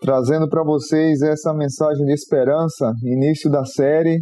trazendo 0.00 0.48
para 0.48 0.62
vocês 0.64 1.22
essa 1.22 1.52
mensagem 1.54 2.04
de 2.04 2.12
esperança, 2.12 2.92
início 3.04 3.50
da 3.50 3.64
série 3.64 4.18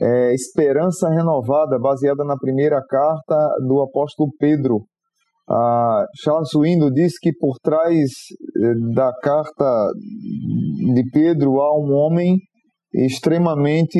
é, 0.00 0.32
Esperança 0.34 1.10
Renovada, 1.10 1.78
baseada 1.78 2.24
na 2.24 2.36
primeira 2.36 2.80
carta 2.88 3.36
do 3.66 3.82
apóstolo 3.82 4.30
Pedro. 4.38 4.80
Ah, 5.48 6.06
Charles 6.22 6.50
Window 6.56 6.90
diz 6.90 7.18
que 7.18 7.32
por 7.32 7.56
trás 7.60 7.92
eh, 7.92 8.94
da 8.94 9.12
carta 9.20 9.90
de 10.94 11.02
Pedro 11.12 11.60
há 11.60 11.76
um 11.76 11.92
homem 11.92 12.36
extremamente 12.94 13.98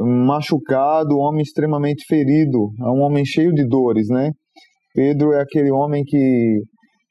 machucado, 0.00 1.16
um 1.16 1.20
homem 1.20 1.42
extremamente 1.42 2.04
ferido, 2.08 2.70
um 2.80 3.02
homem 3.02 3.24
cheio 3.24 3.52
de 3.52 3.64
dores, 3.64 4.08
né? 4.08 4.32
Pedro 4.94 5.32
é 5.32 5.42
aquele 5.42 5.70
homem 5.70 6.02
que 6.04 6.60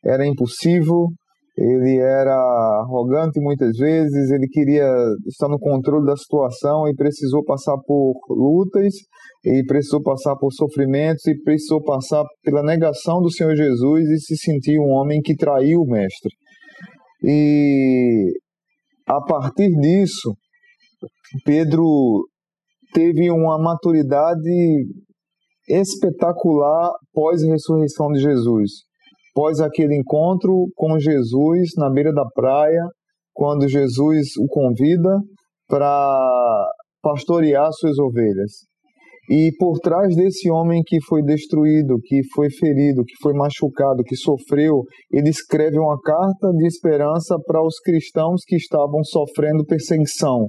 era 0.03 0.27
impulsivo, 0.27 1.07
ele 1.55 1.97
era 1.97 2.33
arrogante 2.81 3.39
muitas 3.39 3.77
vezes, 3.77 4.31
ele 4.31 4.47
queria 4.47 4.91
estar 5.27 5.47
no 5.47 5.59
controle 5.59 6.05
da 6.05 6.17
situação 6.17 6.87
e 6.87 6.95
precisou 6.95 7.43
passar 7.43 7.77
por 7.85 8.19
lutas, 8.29 8.93
e 9.45 9.63
precisou 9.67 10.01
passar 10.01 10.35
por 10.37 10.51
sofrimentos, 10.51 11.25
e 11.27 11.39
precisou 11.43 11.83
passar 11.83 12.23
pela 12.43 12.63
negação 12.63 13.21
do 13.21 13.31
Senhor 13.31 13.55
Jesus 13.55 14.09
e 14.09 14.19
se 14.19 14.35
sentir 14.37 14.79
um 14.79 14.89
homem 14.89 15.21
que 15.21 15.35
traiu 15.35 15.81
o 15.81 15.87
Mestre. 15.87 16.31
E 17.23 18.31
a 19.07 19.21
partir 19.21 19.69
disso, 19.79 20.33
Pedro 21.45 22.27
teve 22.93 23.29
uma 23.29 23.59
maturidade 23.59 24.87
espetacular 25.69 26.91
pós-ressurreição 27.13 28.07
de 28.11 28.21
Jesus 28.21 28.71
após 29.35 29.59
aquele 29.59 29.97
encontro 29.97 30.67
com 30.75 30.97
Jesus 30.99 31.71
na 31.77 31.89
beira 31.89 32.13
da 32.13 32.23
praia, 32.33 32.83
quando 33.33 33.67
Jesus 33.67 34.27
o 34.39 34.45
convida 34.47 35.19
para 35.67 36.69
pastorear 37.01 37.67
suas 37.73 37.97
ovelhas. 37.97 38.51
E 39.31 39.51
por 39.57 39.79
trás 39.79 40.15
desse 40.15 40.51
homem 40.51 40.81
que 40.85 40.97
foi 41.07 41.23
destruído, 41.23 41.95
que 42.03 42.21
foi 42.35 42.49
ferido, 42.51 43.03
que 43.03 43.15
foi 43.21 43.33
machucado, 43.33 44.03
que 44.03 44.17
sofreu, 44.17 44.83
ele 45.11 45.29
escreve 45.29 45.79
uma 45.79 45.97
carta 45.99 46.51
de 46.51 46.67
esperança 46.67 47.37
para 47.47 47.65
os 47.65 47.79
cristãos 47.79 48.41
que 48.45 48.57
estavam 48.57 49.01
sofrendo 49.03 49.65
perseguição. 49.65 50.45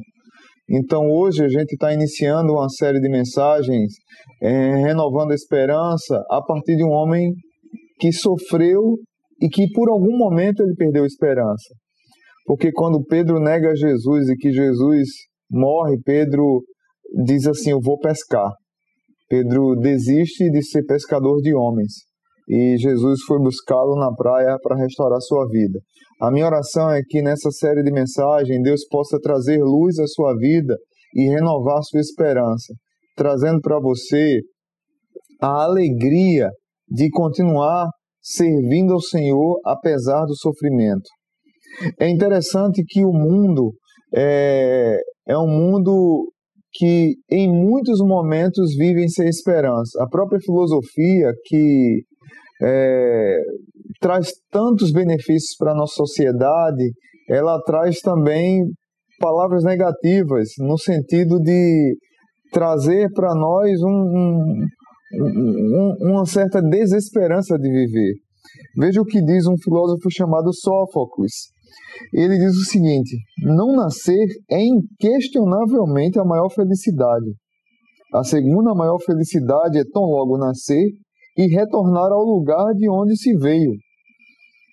Então 0.68 1.08
hoje 1.08 1.44
a 1.44 1.48
gente 1.48 1.74
está 1.74 1.92
iniciando 1.92 2.54
uma 2.54 2.68
série 2.68 3.00
de 3.00 3.08
mensagens 3.08 3.92
é, 4.42 4.76
renovando 4.76 5.30
a 5.30 5.34
esperança 5.34 6.24
a 6.30 6.42
partir 6.42 6.74
de 6.74 6.84
um 6.84 6.90
homem 6.90 7.30
que 7.98 8.12
sofreu 8.12 8.96
e 9.40 9.48
que 9.48 9.70
por 9.72 9.88
algum 9.88 10.16
momento 10.16 10.62
ele 10.62 10.74
perdeu 10.74 11.04
esperança. 11.04 11.74
Porque 12.46 12.70
quando 12.72 13.04
Pedro 13.04 13.40
nega 13.40 13.74
Jesus 13.74 14.28
e 14.28 14.36
que 14.36 14.52
Jesus 14.52 15.08
morre, 15.50 15.96
Pedro 16.04 16.62
diz 17.24 17.46
assim: 17.46 17.70
Eu 17.70 17.80
vou 17.80 17.98
pescar. 17.98 18.52
Pedro 19.28 19.74
desiste 19.76 20.50
de 20.50 20.62
ser 20.62 20.84
pescador 20.84 21.40
de 21.40 21.54
homens 21.54 22.04
e 22.48 22.76
Jesus 22.76 23.22
foi 23.26 23.38
buscá-lo 23.38 23.96
na 23.96 24.12
praia 24.14 24.56
para 24.62 24.76
restaurar 24.76 25.20
sua 25.20 25.46
vida. 25.48 25.80
A 26.20 26.30
minha 26.30 26.46
oração 26.46 26.90
é 26.90 27.00
que 27.02 27.22
nessa 27.22 27.50
série 27.50 27.82
de 27.82 27.90
mensagens 27.90 28.62
Deus 28.62 28.86
possa 28.86 29.18
trazer 29.20 29.58
luz 29.62 29.98
à 29.98 30.06
sua 30.06 30.36
vida 30.36 30.76
e 31.14 31.28
renovar 31.28 31.82
sua 31.82 32.00
esperança, 32.00 32.74
trazendo 33.16 33.60
para 33.60 33.80
você 33.80 34.40
a 35.40 35.64
alegria 35.64 36.50
de 36.88 37.10
continuar 37.10 37.88
servindo 38.20 38.92
ao 38.92 39.00
Senhor 39.00 39.60
apesar 39.64 40.24
do 40.24 40.36
sofrimento. 40.36 41.08
É 42.00 42.08
interessante 42.08 42.82
que 42.86 43.04
o 43.04 43.12
mundo 43.12 43.72
é, 44.14 44.98
é 45.28 45.36
um 45.36 45.48
mundo 45.48 46.30
que 46.72 47.14
em 47.30 47.48
muitos 47.48 48.00
momentos 48.00 48.74
vive 48.76 49.08
sem 49.08 49.28
esperança. 49.28 50.02
A 50.02 50.08
própria 50.08 50.40
filosofia 50.40 51.32
que 51.44 52.02
é, 52.62 53.38
traz 54.00 54.32
tantos 54.50 54.92
benefícios 54.92 55.56
para 55.58 55.72
a 55.72 55.76
nossa 55.76 55.94
sociedade, 55.94 56.90
ela 57.28 57.60
traz 57.62 58.00
também 58.00 58.64
palavras 59.20 59.62
negativas, 59.64 60.48
no 60.58 60.76
sentido 60.78 61.38
de 61.40 61.96
trazer 62.52 63.08
para 63.12 63.34
nós 63.34 63.70
um, 63.82 63.90
um, 63.90 64.66
uma 66.00 66.26
certa 66.26 66.60
desesperança 66.60 67.58
de 67.58 67.68
viver. 67.68 68.14
Veja 68.76 69.00
o 69.00 69.04
que 69.04 69.22
diz 69.22 69.46
um 69.46 69.56
filósofo 69.56 70.10
chamado 70.10 70.52
Sófocles. 70.52 71.32
Ele 72.12 72.38
diz 72.38 72.54
o 72.56 72.64
seguinte: 72.64 73.16
não 73.42 73.74
nascer 73.74 74.26
é 74.50 74.60
inquestionavelmente 74.64 76.18
a 76.18 76.24
maior 76.24 76.50
felicidade. 76.50 77.34
A 78.12 78.22
segunda 78.22 78.74
maior 78.74 78.98
felicidade 79.04 79.78
é 79.78 79.84
tão 79.92 80.02
logo 80.02 80.38
nascer 80.38 80.84
e 81.36 81.46
retornar 81.48 82.12
ao 82.12 82.22
lugar 82.22 82.72
de 82.74 82.88
onde 82.88 83.16
se 83.16 83.36
veio. 83.36 83.72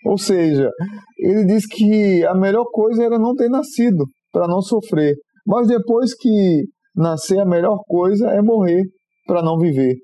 Ou 0.06 0.18
seja, 0.18 0.70
ele 1.18 1.46
diz 1.46 1.66
que 1.66 2.26
a 2.26 2.36
melhor 2.36 2.66
coisa 2.72 3.04
era 3.04 3.18
não 3.18 3.36
ter 3.36 3.50
nascido, 3.50 4.06
para 4.32 4.48
não 4.48 4.62
sofrer. 4.62 5.16
Mas 5.46 5.68
depois 5.68 6.14
que 6.14 6.66
nascer, 6.96 7.40
a 7.40 7.46
melhor 7.46 7.80
coisa 7.88 8.30
é 8.30 8.42
morrer, 8.42 8.84
para 9.26 9.42
não 9.42 9.58
viver 9.58 9.96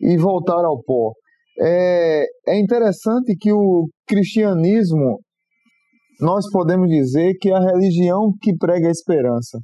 e 0.00 0.16
voltar 0.16 0.64
ao 0.64 0.82
pó. 0.82 1.12
É, 1.60 2.24
é 2.48 2.58
interessante 2.60 3.34
que 3.36 3.52
o 3.52 3.88
cristianismo, 4.06 5.20
nós 6.20 6.44
podemos 6.50 6.88
dizer 6.88 7.34
que 7.40 7.50
é 7.50 7.54
a 7.54 7.60
religião 7.72 8.32
que 8.40 8.54
prega 8.56 8.88
a 8.88 8.90
esperança. 8.90 9.58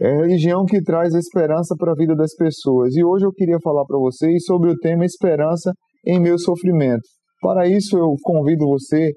É 0.00 0.10
a 0.10 0.16
religião 0.16 0.64
que 0.64 0.82
traz 0.82 1.14
esperança 1.14 1.74
para 1.78 1.92
a 1.92 1.96
vida 1.96 2.14
das 2.14 2.34
pessoas. 2.34 2.94
E 2.94 3.04
hoje 3.04 3.24
eu 3.24 3.32
queria 3.32 3.58
falar 3.62 3.84
para 3.86 3.98
vocês 3.98 4.44
sobre 4.44 4.70
o 4.70 4.76
tema 4.76 5.04
esperança 5.04 5.72
em 6.06 6.20
meu 6.20 6.38
sofrimento. 6.38 7.02
Para 7.40 7.66
isso 7.66 7.96
eu 7.96 8.14
convido 8.22 8.66
você 8.66 9.10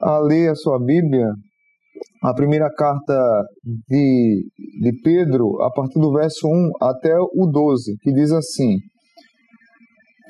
a 0.00 0.18
ler 0.18 0.50
a 0.50 0.54
sua 0.54 0.78
Bíblia, 0.78 1.26
a 2.22 2.34
primeira 2.34 2.70
carta 2.72 3.44
de, 3.88 4.44
de 4.80 5.00
Pedro, 5.02 5.62
a 5.62 5.70
partir 5.70 5.98
do 6.00 6.12
verso 6.12 6.46
1 6.48 6.70
até 6.80 7.14
o 7.18 7.46
12, 7.46 7.96
que 8.02 8.12
diz 8.12 8.32
assim: 8.32 8.76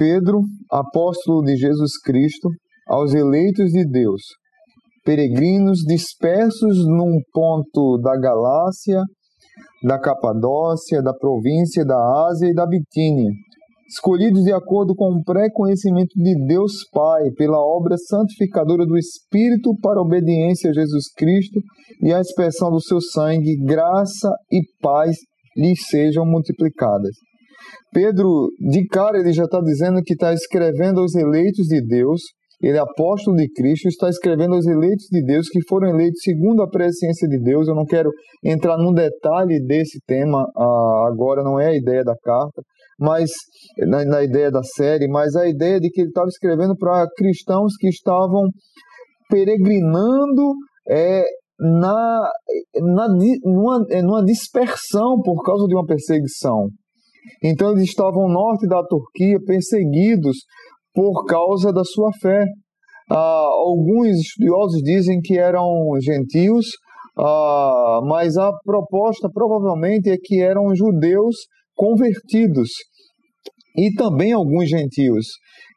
Pedro, 0.00 0.40
apóstolo 0.70 1.42
de 1.42 1.56
Jesus 1.56 1.98
Cristo, 2.02 2.48
aos 2.88 3.12
eleitos 3.12 3.70
de 3.70 3.86
Deus, 3.86 4.22
peregrinos 5.04 5.80
dispersos 5.80 6.86
num 6.86 7.20
ponto 7.30 7.98
da 7.98 8.18
Galácia, 8.18 9.02
da 9.84 10.00
Capadócia, 10.00 11.02
da 11.02 11.12
província 11.12 11.84
da 11.84 11.98
Ásia 12.30 12.48
e 12.48 12.54
da 12.54 12.66
Bitínia, 12.66 13.30
escolhidos 13.90 14.42
de 14.42 14.54
acordo 14.54 14.94
com 14.94 15.12
o 15.12 15.22
pré-conhecimento 15.22 16.14
de 16.16 16.46
Deus 16.46 16.72
Pai, 16.90 17.30
pela 17.36 17.58
obra 17.58 17.98
santificadora 17.98 18.86
do 18.86 18.96
Espírito 18.96 19.76
para 19.82 19.98
a 20.00 20.02
obediência 20.02 20.70
a 20.70 20.72
Jesus 20.72 21.12
Cristo 21.14 21.60
e 22.02 22.10
a 22.10 22.20
expressão 22.22 22.70
do 22.70 22.80
seu 22.80 23.02
sangue, 23.02 23.54
graça 23.66 24.32
e 24.50 24.62
paz 24.80 25.18
lhes 25.54 25.78
sejam 25.90 26.24
multiplicadas. 26.24 27.14
Pedro, 27.92 28.48
de 28.58 28.86
cara, 28.86 29.18
ele 29.18 29.32
já 29.32 29.44
está 29.44 29.60
dizendo 29.60 30.00
que 30.04 30.14
está 30.14 30.32
escrevendo 30.32 31.00
aos 31.00 31.14
eleitos 31.14 31.66
de 31.66 31.84
Deus, 31.84 32.20
ele 32.62 32.76
é 32.76 32.80
apóstolo 32.80 33.36
de 33.36 33.48
Cristo, 33.48 33.88
está 33.88 34.08
escrevendo 34.08 34.54
aos 34.54 34.66
eleitos 34.66 35.06
de 35.10 35.24
Deus 35.24 35.48
que 35.48 35.60
foram 35.66 35.88
eleitos 35.88 36.20
segundo 36.22 36.62
a 36.62 36.68
presciência 36.68 37.26
de 37.26 37.40
Deus. 37.40 37.66
Eu 37.66 37.74
não 37.74 37.86
quero 37.86 38.10
entrar 38.44 38.76
num 38.76 38.92
detalhe 38.92 39.64
desse 39.66 39.98
tema 40.06 40.44
ah, 40.56 41.08
agora, 41.10 41.42
não 41.42 41.58
é 41.58 41.68
a 41.68 41.76
ideia 41.76 42.04
da 42.04 42.14
carta, 42.22 42.62
mas 42.98 43.30
na, 43.78 44.04
na 44.04 44.22
ideia 44.22 44.50
da 44.50 44.62
série, 44.62 45.08
mas 45.08 45.34
a 45.34 45.48
ideia 45.48 45.80
de 45.80 45.88
que 45.88 46.02
ele 46.02 46.08
estava 46.08 46.28
escrevendo 46.28 46.76
para 46.76 47.08
cristãos 47.16 47.72
que 47.78 47.88
estavam 47.88 48.42
peregrinando 49.30 50.52
é, 50.86 51.24
na, 51.58 52.30
na, 52.76 53.08
numa, 53.42 53.78
numa 54.02 54.24
dispersão 54.24 55.20
por 55.24 55.42
causa 55.42 55.66
de 55.66 55.74
uma 55.74 55.86
perseguição. 55.86 56.68
Então 57.42 57.72
eles 57.72 57.84
estavam 57.84 58.28
norte 58.28 58.66
da 58.66 58.82
Turquia 58.84 59.38
perseguidos 59.44 60.38
por 60.94 61.24
causa 61.26 61.72
da 61.72 61.84
sua 61.84 62.10
fé. 62.20 62.44
Ah, 63.10 63.48
alguns 63.66 64.08
estudiosos 64.20 64.82
dizem 64.82 65.20
que 65.20 65.36
eram 65.36 65.66
gentios, 66.00 66.66
ah, 67.18 68.00
mas 68.04 68.36
a 68.36 68.52
proposta 68.64 69.28
provavelmente 69.32 70.10
é 70.10 70.16
que 70.16 70.40
eram 70.40 70.74
judeus 70.74 71.36
convertidos 71.74 72.70
e 73.76 73.92
também 73.94 74.32
alguns 74.32 74.68
gentios 74.68 75.26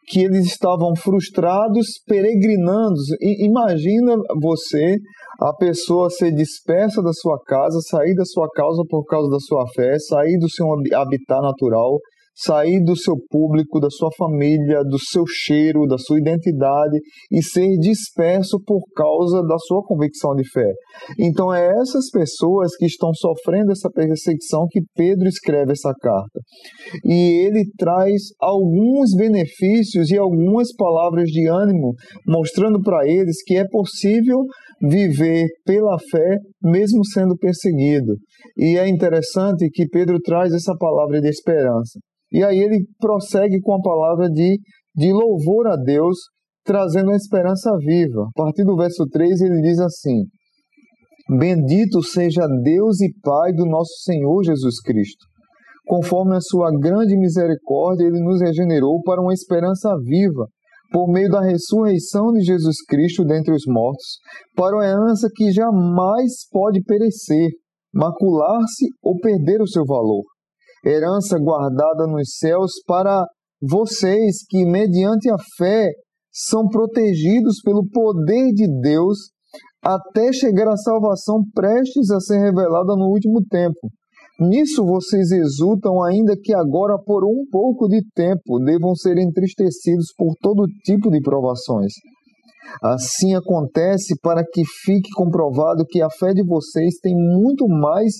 que 0.08 0.22
eles 0.22 0.46
estavam 0.46 0.96
frustrados, 0.96 2.02
peregrinando. 2.06 2.96
Imagina 3.22 4.16
você 4.42 4.98
a 5.40 5.54
pessoa 5.54 6.10
ser 6.10 6.32
dispersa 6.32 7.02
da 7.02 7.12
sua 7.14 7.40
casa, 7.46 7.80
sair 7.82 8.16
da 8.16 8.26
sua 8.26 8.48
casa 8.50 8.84
por 8.90 9.04
causa 9.06 9.30
da 9.30 9.40
sua 9.40 9.66
fé, 9.76 9.98
sair 10.00 10.38
do 10.38 10.50
seu 10.50 10.68
habitat 10.72 11.42
natural, 11.42 11.98
sair 12.36 12.84
do 12.84 12.96
seu 12.96 13.16
público, 13.30 13.80
da 13.80 13.90
sua 13.90 14.10
família, 14.18 14.84
do 14.84 14.98
seu 15.00 15.24
cheiro, 15.28 15.86
da 15.88 15.98
sua 15.98 16.20
identidade 16.20 17.00
e 17.32 17.44
ser 17.44 17.78
disperso 17.78 18.60
por 18.66 18.82
causa 18.96 19.42
da 19.44 19.58
sua 19.60 19.84
convicção 19.84 20.34
de 20.36 20.44
fé. 20.50 20.72
Então 21.20 21.54
é 21.54 21.68
essas 21.68 22.10
pessoas 22.10 22.76
que 22.76 22.86
estão 22.86 23.14
sofrendo 23.14 23.72
essa 23.72 23.90
perseguição 23.90 24.66
que 24.70 24.82
Pedro 24.96 25.28
escreve 25.28 25.74
essa 25.74 25.94
carta. 26.02 26.40
E 27.06 27.46
ele 27.46 27.66
traz 27.78 28.22
alguns 28.40 29.16
benefícios 29.16 30.10
e 30.10 30.18
algumas 30.18 30.74
palavras 30.76 31.30
de 31.30 31.48
ânimo, 31.48 31.94
mostrando 32.28 32.82
para 32.82 33.08
eles 33.08 33.44
que 33.44 33.58
é 33.58 33.66
possível 33.68 34.40
viver 34.82 35.48
pela 35.66 35.98
fé 36.12 36.38
mesmo 36.62 37.06
sendo 37.06 37.38
perseguido. 37.38 38.16
E 38.58 38.78
é 38.78 38.88
interessante 38.88 39.70
que 39.72 39.88
Pedro 39.88 40.20
traz 40.20 40.54
essa 40.54 40.76
palavra 40.78 41.22
de 41.22 41.30
esperança. 41.30 42.00
E 42.34 42.44
aí 42.44 42.58
ele 42.58 42.84
prossegue 43.00 43.62
com 43.62 43.76
a 43.76 43.82
palavra 43.82 44.28
de, 44.28 44.60
de 44.96 45.14
louvor 45.14 45.68
a 45.68 45.76
Deus, 45.76 46.18
trazendo 46.66 47.12
a 47.12 47.16
esperança 47.16 47.70
viva. 47.78 48.24
A 48.24 48.44
partir 48.44 48.64
do 48.64 48.76
verso 48.76 49.06
3 49.06 49.40
ele 49.40 49.62
diz 49.62 49.80
assim: 49.80 50.24
Bendito 51.38 52.02
seja 52.02 52.48
Deus 52.64 53.00
e 53.02 53.14
Pai 53.22 53.54
do 53.54 53.68
nosso 53.68 53.94
Senhor 54.04 54.44
Jesus 54.44 54.82
Cristo. 54.82 55.24
Conforme 55.86 56.36
a 56.36 56.42
sua 56.42 56.72
grande 56.72 57.16
misericórdia, 57.16 58.06
ele 58.06 58.20
nos 58.20 58.42
regenerou 58.42 59.00
para 59.04 59.22
uma 59.22 59.34
esperança 59.34 59.94
viva, 60.04 60.48
por 60.92 61.08
meio 61.12 61.30
da 61.30 61.42
ressurreição 61.42 62.32
de 62.32 62.42
Jesus 62.42 62.78
Cristo 62.88 63.24
dentre 63.24 63.54
os 63.54 63.64
mortos, 63.68 64.18
para 64.56 64.76
uma 64.76 64.86
herança 64.86 65.30
que 65.36 65.52
jamais 65.52 66.48
pode 66.52 66.82
perecer, 66.82 67.50
macular-se 67.94 68.88
ou 69.04 69.20
perder 69.20 69.62
o 69.62 69.68
seu 69.68 69.84
valor 69.86 70.24
herança 70.86 71.38
guardada 71.40 72.08
nos 72.08 72.38
céus 72.38 72.72
para 72.86 73.26
vocês 73.62 74.46
que, 74.50 74.66
mediante 74.66 75.30
a 75.30 75.36
fé, 75.58 75.90
são 76.32 76.68
protegidos 76.68 77.62
pelo 77.64 77.88
poder 77.90 78.52
de 78.54 78.68
Deus 78.82 79.32
até 79.82 80.32
chegar 80.34 80.68
à 80.68 80.78
salvação 80.78 81.44
prestes 81.54 82.10
a 82.12 82.20
ser 82.20 82.40
revelada 82.40 82.96
no 82.96 83.08
último 83.08 83.42
tempo. 83.50 83.90
Nisso 84.40 84.84
vocês 84.84 85.32
exultam, 85.32 86.02
ainda 86.02 86.36
que 86.42 86.54
agora, 86.54 86.98
por 87.06 87.24
um 87.24 87.46
pouco 87.52 87.88
de 87.88 88.02
tempo, 88.16 88.60
devam 88.60 88.96
ser 88.96 89.18
entristecidos 89.18 90.08
por 90.18 90.34
todo 90.42 90.66
tipo 90.84 91.12
de 91.12 91.22
provações 91.22 91.94
Assim 92.82 93.36
acontece 93.36 94.16
para 94.22 94.44
que 94.44 94.64
fique 94.84 95.10
comprovado 95.16 95.86
que 95.88 96.02
a 96.02 96.10
fé 96.10 96.34
de 96.34 96.44
vocês 96.46 96.96
tem 97.02 97.14
muito 97.16 97.68
mais 97.68 98.14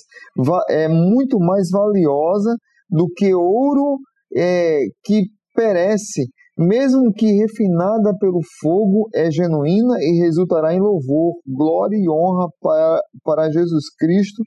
é 0.68 0.88
muito 0.88 1.38
mais 1.38 1.68
valiosa 1.70 2.56
do 2.90 3.06
que 3.16 3.34
ouro 3.34 3.98
é, 4.36 4.80
que 5.04 5.24
perece, 5.54 6.26
mesmo 6.58 7.12
que 7.12 7.26
refinada 7.26 8.16
pelo 8.18 8.40
fogo, 8.60 9.08
é 9.14 9.30
genuína 9.30 9.96
e 10.00 10.20
resultará 10.20 10.74
em 10.74 10.80
louvor, 10.80 11.34
glória 11.46 11.96
e 11.96 12.08
honra 12.08 12.48
para, 12.60 13.00
para 13.24 13.50
Jesus 13.50 13.84
Cristo 13.98 14.42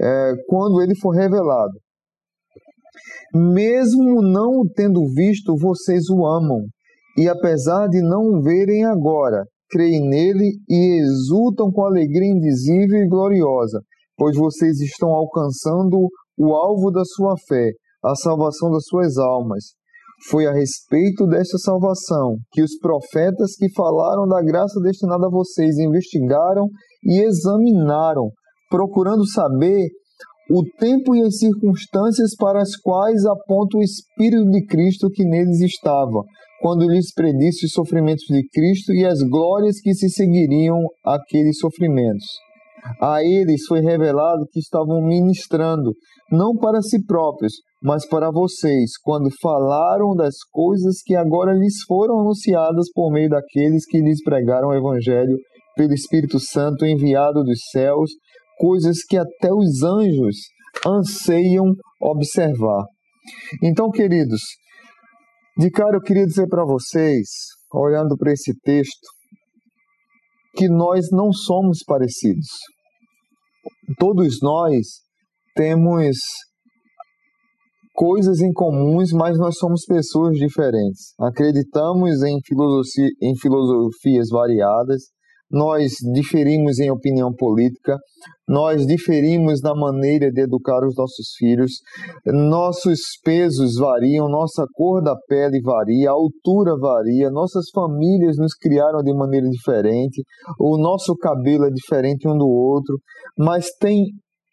é, 0.00 0.32
quando 0.48 0.82
ele 0.82 0.94
for 0.96 1.10
revelado. 1.10 1.72
Mesmo 3.34 4.22
não 4.22 4.60
o 4.60 4.68
tendo 4.74 5.00
visto, 5.14 5.56
vocês 5.56 6.08
o 6.08 6.24
amam 6.26 6.66
e 7.16 7.28
apesar 7.28 7.88
de 7.88 8.00
não 8.02 8.22
o 8.26 8.42
verem 8.42 8.84
agora, 8.84 9.44
creem 9.70 10.08
nele 10.08 10.52
e 10.68 11.00
exultam 11.00 11.70
com 11.72 11.84
alegria 11.84 12.30
indizível 12.30 12.98
e 12.98 13.08
gloriosa, 13.08 13.80
pois 14.16 14.36
vocês 14.36 14.80
estão 14.80 15.10
alcançando 15.10 16.08
o 16.38 16.54
alvo 16.54 16.90
da 16.90 17.04
sua 17.04 17.34
fé, 17.48 17.70
a 18.04 18.14
salvação 18.14 18.70
das 18.70 18.84
suas 18.86 19.16
almas. 19.16 19.64
Foi 20.30 20.46
a 20.46 20.52
respeito 20.52 21.26
desta 21.26 21.58
salvação 21.58 22.36
que 22.50 22.62
os 22.62 22.78
profetas 22.78 23.54
que 23.56 23.70
falaram 23.74 24.26
da 24.26 24.42
graça 24.42 24.80
destinada 24.80 25.26
a 25.26 25.30
vocês 25.30 25.76
investigaram 25.78 26.68
e 27.04 27.20
examinaram, 27.20 28.30
procurando 28.70 29.26
saber 29.28 29.88
o 30.50 30.62
tempo 30.78 31.14
e 31.14 31.22
as 31.22 31.38
circunstâncias 31.38 32.34
para 32.36 32.60
as 32.60 32.76
quais 32.76 33.26
aponta 33.26 33.78
o 33.78 33.82
Espírito 33.82 34.48
de 34.50 34.64
Cristo 34.64 35.10
que 35.10 35.24
neles 35.24 35.60
estava, 35.60 36.22
quando 36.60 36.88
lhes 36.88 37.12
predisse 37.12 37.66
os 37.66 37.72
sofrimentos 37.72 38.24
de 38.28 38.42
Cristo 38.52 38.92
e 38.92 39.04
as 39.04 39.20
glórias 39.22 39.80
que 39.80 39.94
se 39.94 40.08
seguiriam 40.08 40.86
àqueles 41.04 41.58
sofrimentos. 41.58 42.26
A 43.00 43.22
eles 43.22 43.64
foi 43.66 43.80
revelado 43.80 44.46
que 44.50 44.60
estavam 44.60 45.02
ministrando, 45.02 45.92
não 46.30 46.54
para 46.54 46.80
si 46.80 47.04
próprios, 47.04 47.52
mas 47.82 48.06
para 48.06 48.30
vocês, 48.30 48.92
quando 49.02 49.28
falaram 49.40 50.14
das 50.14 50.36
coisas 50.50 51.02
que 51.04 51.14
agora 51.14 51.52
lhes 51.52 51.82
foram 51.86 52.20
anunciadas 52.20 52.86
por 52.92 53.10
meio 53.10 53.28
daqueles 53.28 53.84
que 53.86 54.00
lhes 54.00 54.22
pregaram 54.22 54.68
o 54.68 54.74
Evangelho 54.74 55.36
pelo 55.76 55.92
Espírito 55.92 56.38
Santo 56.38 56.86
enviado 56.86 57.42
dos 57.42 57.58
céus, 57.70 58.10
coisas 58.58 59.04
que 59.04 59.18
até 59.18 59.52
os 59.52 59.82
anjos 59.82 60.36
anseiam 60.86 61.74
observar. 62.00 62.84
Então, 63.62 63.90
queridos, 63.90 64.40
de 65.58 65.70
cara, 65.70 65.96
eu 65.96 66.02
queria 66.02 66.26
dizer 66.26 66.46
para 66.48 66.64
vocês, 66.64 67.28
olhando 67.72 68.16
para 68.16 68.32
esse 68.32 68.52
texto, 68.60 69.08
que 70.54 70.68
nós 70.68 71.08
não 71.10 71.32
somos 71.32 71.82
parecidos. 71.86 72.48
Todos 73.98 74.38
nós 74.42 74.86
temos 75.54 76.16
coisas 77.94 78.40
em 78.40 78.52
comuns, 78.52 79.10
mas 79.12 79.38
nós 79.38 79.56
somos 79.56 79.84
pessoas 79.86 80.36
diferentes. 80.36 81.14
Acreditamos 81.18 82.22
em, 82.22 82.38
em 83.22 83.36
filosofias 83.36 84.28
variadas, 84.30 85.04
nós 85.50 85.92
diferimos 86.12 86.78
em 86.78 86.90
opinião 86.90 87.32
política, 87.32 87.96
nós 88.48 88.86
diferimos 88.86 89.60
na 89.60 89.74
maneira 89.74 90.30
de 90.30 90.42
educar 90.42 90.84
os 90.84 90.96
nossos 90.96 91.34
filhos, 91.38 91.72
nossos 92.24 93.00
pesos 93.24 93.76
variam, 93.76 94.28
nossa 94.28 94.66
cor 94.74 95.02
da 95.02 95.16
pele 95.28 95.60
varia, 95.62 96.10
a 96.10 96.14
altura 96.14 96.76
varia, 96.78 97.30
nossas 97.30 97.66
famílias 97.74 98.36
nos 98.38 98.54
criaram 98.54 99.02
de 99.02 99.12
maneira 99.14 99.48
diferente, 99.48 100.22
o 100.58 100.76
nosso 100.76 101.16
cabelo 101.16 101.64
é 101.64 101.70
diferente 101.70 102.28
um 102.28 102.36
do 102.36 102.48
outro, 102.48 102.98
mas 103.38 103.66
tem 103.80 104.04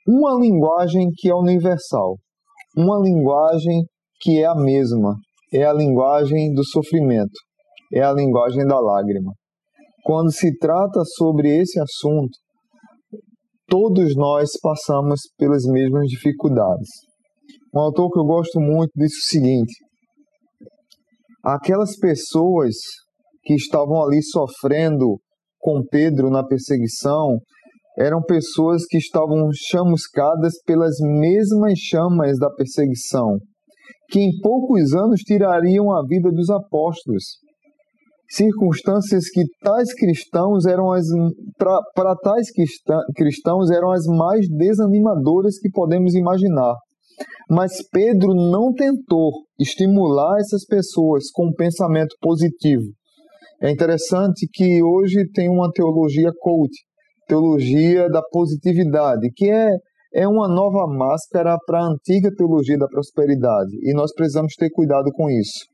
uma 0.07 0.39
linguagem 0.39 1.09
que 1.15 1.29
é 1.29 1.35
universal, 1.35 2.17
uma 2.77 2.99
linguagem 2.99 3.83
que 4.21 4.41
é 4.41 4.45
a 4.45 4.55
mesma, 4.55 5.15
é 5.53 5.63
a 5.63 5.73
linguagem 5.73 6.53
do 6.53 6.63
sofrimento, 6.65 7.39
é 7.93 8.01
a 8.01 8.11
linguagem 8.11 8.65
da 8.65 8.79
lágrima. 8.79 9.31
Quando 10.03 10.33
se 10.33 10.57
trata 10.57 11.01
sobre 11.17 11.61
esse 11.61 11.79
assunto, 11.79 12.37
todos 13.67 14.13
nós 14.17 14.49
passamos 14.61 15.21
pelas 15.37 15.63
mesmas 15.63 16.07
dificuldades. 16.07 16.89
Um 17.73 17.79
autor 17.79 18.11
que 18.11 18.19
eu 18.19 18.25
gosto 18.25 18.59
muito 18.59 18.91
disse 18.97 19.17
o 19.17 19.29
seguinte: 19.29 19.73
aquelas 21.41 21.97
pessoas 21.97 22.75
que 23.43 23.53
estavam 23.53 24.03
ali 24.03 24.21
sofrendo 24.21 25.19
com 25.57 25.81
Pedro 25.89 26.29
na 26.29 26.45
perseguição 26.45 27.39
eram 27.97 28.21
pessoas 28.21 28.85
que 28.85 28.97
estavam 28.97 29.49
chamuscadas 29.69 30.53
pelas 30.65 30.95
mesmas 30.99 31.79
chamas 31.79 32.37
da 32.37 32.49
perseguição, 32.49 33.37
que 34.09 34.19
em 34.19 34.37
poucos 34.41 34.93
anos 34.93 35.21
tirariam 35.21 35.95
a 35.95 36.03
vida 36.05 36.29
dos 36.29 36.49
apóstolos 36.49 37.23
circunstâncias 38.35 39.29
que 39.29 39.43
tais 39.61 39.93
cristãos 39.93 40.65
eram 40.65 40.91
as 40.91 41.05
para 41.57 42.15
tais 42.23 42.47
cristãos 43.15 43.69
eram 43.69 43.91
as 43.91 44.05
mais 44.07 44.47
desanimadoras 44.49 45.57
que 45.59 45.69
podemos 45.69 46.15
imaginar. 46.15 46.75
Mas 47.49 47.87
Pedro 47.91 48.33
não 48.33 48.73
tentou 48.73 49.31
estimular 49.59 50.39
essas 50.39 50.65
pessoas 50.65 51.29
com 51.31 51.47
um 51.47 51.53
pensamento 51.53 52.15
positivo. 52.19 52.85
É 53.61 53.69
interessante 53.69 54.47
que 54.51 54.81
hoje 54.81 55.29
tem 55.33 55.49
uma 55.49 55.71
teologia 55.71 56.31
coach, 56.39 56.75
teologia 57.27 58.09
da 58.09 58.21
positividade, 58.31 59.29
que 59.35 59.49
é 59.49 59.69
é 60.15 60.27
uma 60.27 60.47
nova 60.47 60.85
máscara 60.85 61.57
para 61.65 61.79
a 61.79 61.87
antiga 61.87 62.29
teologia 62.37 62.77
da 62.77 62.87
prosperidade 62.87 63.71
e 63.81 63.95
nós 63.95 64.13
precisamos 64.13 64.53
ter 64.53 64.69
cuidado 64.69 65.09
com 65.11 65.27
isso. 65.27 65.65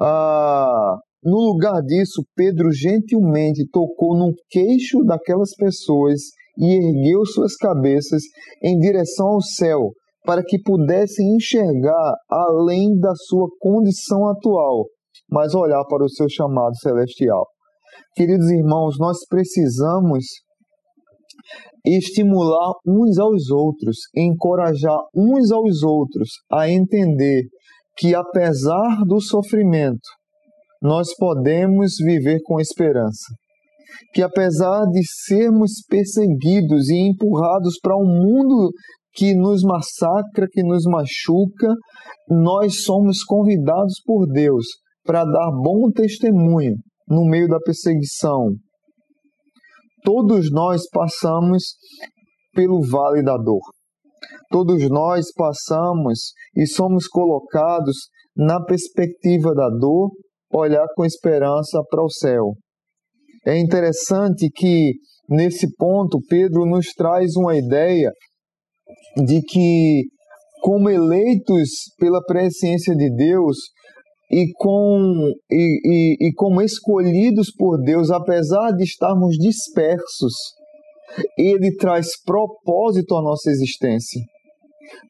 Ah, 0.00 0.96
no 1.24 1.36
lugar 1.36 1.82
disso, 1.82 2.22
Pedro 2.34 2.70
gentilmente 2.72 3.68
tocou 3.70 4.16
no 4.16 4.32
queixo 4.48 5.02
daquelas 5.04 5.54
pessoas 5.56 6.20
e 6.56 6.74
ergueu 6.74 7.24
suas 7.26 7.56
cabeças 7.56 8.22
em 8.62 8.78
direção 8.78 9.28
ao 9.28 9.40
céu, 9.40 9.90
para 10.24 10.42
que 10.44 10.60
pudessem 10.62 11.36
enxergar 11.36 12.14
além 12.28 12.98
da 12.98 13.14
sua 13.14 13.48
condição 13.60 14.28
atual, 14.28 14.86
mas 15.30 15.54
olhar 15.54 15.84
para 15.84 16.04
o 16.04 16.08
seu 16.08 16.28
chamado 16.28 16.76
celestial. 16.76 17.46
Queridos 18.14 18.50
irmãos, 18.50 18.96
nós 18.98 19.18
precisamos 19.28 20.24
estimular 21.84 22.72
uns 22.86 23.18
aos 23.18 23.50
outros, 23.50 23.96
encorajar 24.14 24.98
uns 25.14 25.50
aos 25.50 25.82
outros 25.82 26.28
a 26.50 26.68
entender 26.68 27.44
que 27.96 28.14
apesar 28.14 29.02
do 29.06 29.20
sofrimento, 29.20 30.08
nós 30.82 31.14
podemos 31.16 31.94
viver 31.98 32.38
com 32.44 32.60
esperança. 32.60 33.34
Que 34.12 34.22
apesar 34.22 34.84
de 34.86 35.00
sermos 35.26 35.82
perseguidos 35.88 36.88
e 36.88 37.08
empurrados 37.08 37.78
para 37.82 37.96
um 37.96 38.06
mundo 38.06 38.70
que 39.14 39.34
nos 39.34 39.62
massacra, 39.62 40.46
que 40.50 40.62
nos 40.62 40.84
machuca, 40.84 41.74
nós 42.28 42.84
somos 42.84 43.24
convidados 43.24 44.00
por 44.04 44.26
Deus 44.26 44.64
para 45.04 45.24
dar 45.24 45.50
bom 45.50 45.90
testemunho 45.90 46.74
no 47.08 47.24
meio 47.24 47.48
da 47.48 47.58
perseguição. 47.58 48.54
Todos 50.04 50.50
nós 50.52 50.88
passamos 50.90 51.74
pelo 52.54 52.80
vale 52.82 53.22
da 53.22 53.36
dor. 53.36 53.62
Todos 54.50 54.88
nós 54.88 55.32
passamos 55.32 56.32
e 56.56 56.66
somos 56.66 57.06
colocados 57.06 58.08
na 58.36 58.62
perspectiva 58.64 59.54
da 59.54 59.68
dor, 59.68 60.10
olhar 60.52 60.86
com 60.94 61.04
esperança 61.04 61.82
para 61.90 62.02
o 62.02 62.10
céu. 62.10 62.54
É 63.46 63.58
interessante 63.58 64.48
que 64.54 64.94
nesse 65.28 65.74
ponto 65.76 66.18
Pedro 66.28 66.66
nos 66.66 66.88
traz 66.92 67.36
uma 67.36 67.56
ideia 67.56 68.10
de 69.16 69.40
que 69.42 70.04
como 70.60 70.90
eleitos 70.90 71.68
pela 71.98 72.22
presciência 72.22 72.94
de 72.94 73.14
Deus 73.14 73.56
e, 74.30 74.50
com, 74.54 75.32
e, 75.50 76.16
e, 76.20 76.28
e 76.28 76.32
como 76.34 76.60
escolhidos 76.60 77.50
por 77.56 77.80
Deus, 77.82 78.10
apesar 78.10 78.72
de 78.72 78.84
estarmos 78.84 79.36
dispersos, 79.36 80.34
ele 81.36 81.74
traz 81.76 82.08
propósito 82.24 83.16
à 83.16 83.22
nossa 83.22 83.50
existência. 83.50 84.20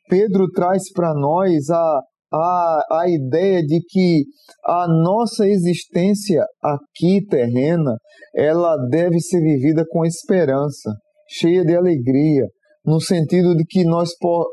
Pedro 0.08 0.48
traz 0.50 0.90
para 0.92 1.12
nós 1.14 1.70
a, 1.70 2.00
a, 2.32 2.80
a 3.00 3.08
ideia 3.08 3.62
de 3.62 3.80
que 3.88 4.24
a 4.64 4.86
nossa 4.86 5.46
existência 5.46 6.44
aqui 6.62 7.24
terrena, 7.26 7.96
ela 8.34 8.76
deve 8.88 9.20
ser 9.20 9.40
vivida 9.40 9.84
com 9.90 10.04
esperança, 10.04 10.92
cheia 11.28 11.64
de 11.64 11.74
alegria, 11.74 12.46
no 12.84 13.00
sentido 13.00 13.54
de 13.54 13.64
que 13.64 13.84
nós, 13.84 14.10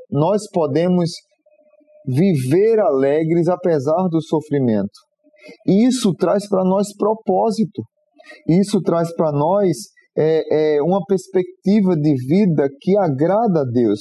nós 0.09 0.49
podemos 0.51 1.09
viver 2.07 2.79
alegres 2.79 3.47
apesar 3.47 4.07
do 4.09 4.21
sofrimento. 4.21 4.99
Isso 5.67 6.13
traz 6.13 6.47
para 6.47 6.63
nós 6.63 6.95
propósito. 6.95 7.83
Isso 8.47 8.81
traz 8.81 9.13
para 9.15 9.31
nós 9.31 9.77
é, 10.17 10.75
é, 10.75 10.81
uma 10.81 11.03
perspectiva 11.05 11.95
de 11.95 12.15
vida 12.27 12.67
que 12.81 12.97
agrada 12.97 13.61
a 13.61 13.65
Deus. 13.65 13.99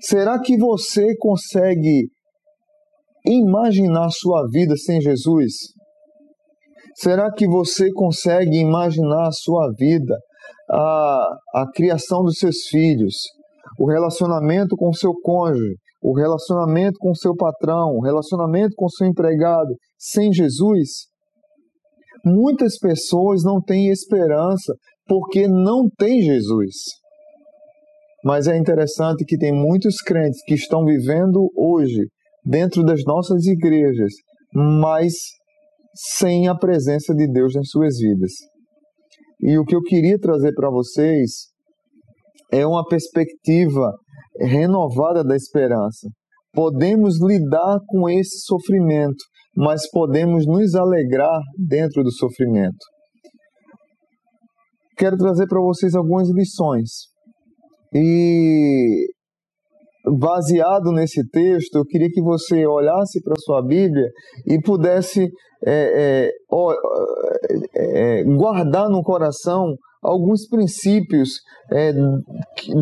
Será 0.00 0.40
que 0.40 0.56
você 0.56 1.14
consegue 1.18 2.08
imaginar 3.24 4.10
sua 4.10 4.46
vida 4.50 4.76
sem 4.76 5.00
Jesus? 5.00 5.52
Será 6.94 7.30
que 7.32 7.46
você 7.46 7.90
consegue 7.92 8.58
imaginar 8.58 9.28
a 9.28 9.32
sua 9.32 9.72
vida, 9.78 10.16
a, 10.70 11.28
a 11.54 11.66
criação 11.74 12.22
dos 12.22 12.38
seus 12.38 12.66
filhos, 12.68 13.14
o 13.78 13.88
relacionamento 13.88 14.76
com 14.76 14.92
seu 14.92 15.12
cônjuge, 15.22 15.76
o 16.02 16.14
relacionamento 16.14 16.98
com 16.98 17.14
seu 17.14 17.34
patrão, 17.34 17.96
o 17.96 18.02
relacionamento 18.02 18.74
com 18.76 18.88
seu 18.88 19.06
empregado, 19.06 19.74
sem 19.98 20.32
Jesus? 20.32 21.06
Muitas 22.24 22.78
pessoas 22.78 23.42
não 23.42 23.60
têm 23.60 23.88
esperança 23.88 24.74
porque 25.06 25.48
não 25.48 25.88
tem 25.96 26.20
Jesus. 26.20 26.74
Mas 28.24 28.46
é 28.46 28.56
interessante 28.56 29.24
que 29.24 29.36
tem 29.36 29.52
muitos 29.52 29.96
crentes 30.00 30.40
que 30.44 30.54
estão 30.54 30.84
vivendo 30.84 31.50
hoje 31.56 32.06
dentro 32.44 32.82
das 32.84 33.02
nossas 33.04 33.46
igrejas, 33.46 34.12
mas 34.54 35.12
sem 35.94 36.48
a 36.48 36.54
presença 36.54 37.14
de 37.14 37.30
Deus 37.30 37.54
nas 37.54 37.68
suas 37.68 37.98
vidas. 37.98 38.32
E 39.40 39.58
o 39.58 39.64
que 39.64 39.74
eu 39.74 39.82
queria 39.82 40.18
trazer 40.18 40.52
para 40.54 40.70
vocês 40.70 41.48
é 42.52 42.66
uma 42.66 42.84
perspectiva 42.84 43.92
renovada 44.38 45.24
da 45.24 45.36
esperança. 45.36 46.08
Podemos 46.52 47.18
lidar 47.20 47.78
com 47.88 48.08
esse 48.08 48.40
sofrimento, 48.44 49.24
mas 49.56 49.88
podemos 49.90 50.46
nos 50.46 50.74
alegrar 50.74 51.40
dentro 51.58 52.02
do 52.02 52.12
sofrimento. 52.12 52.84
Quero 54.96 55.16
trazer 55.16 55.46
para 55.48 55.60
vocês 55.60 55.94
algumas 55.94 56.28
lições. 56.30 56.90
E 57.94 59.06
baseado 60.04 60.92
nesse 60.92 61.26
texto, 61.28 61.76
eu 61.76 61.84
queria 61.84 62.08
que 62.10 62.22
você 62.22 62.66
olhasse 62.66 63.22
para 63.22 63.34
sua 63.38 63.62
Bíblia 63.62 64.08
e 64.46 64.60
pudesse 64.60 65.30
é, 65.64 66.30
é, 66.44 68.20
é, 68.20 68.24
guardar 68.24 68.88
no 68.88 69.02
coração 69.02 69.76
alguns 70.02 70.48
princípios 70.48 71.40
é, 71.70 71.92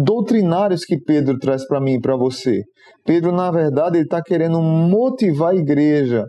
doutrinários 0.02 0.86
que 0.86 0.98
Pedro 0.98 1.38
traz 1.38 1.66
para 1.66 1.80
mim 1.80 1.94
e 1.94 2.00
para 2.00 2.16
você. 2.16 2.62
Pedro, 3.04 3.32
na 3.32 3.50
verdade, 3.50 3.98
ele 3.98 4.04
está 4.04 4.22
querendo 4.22 4.60
motivar 4.62 5.50
a 5.50 5.56
igreja 5.56 6.24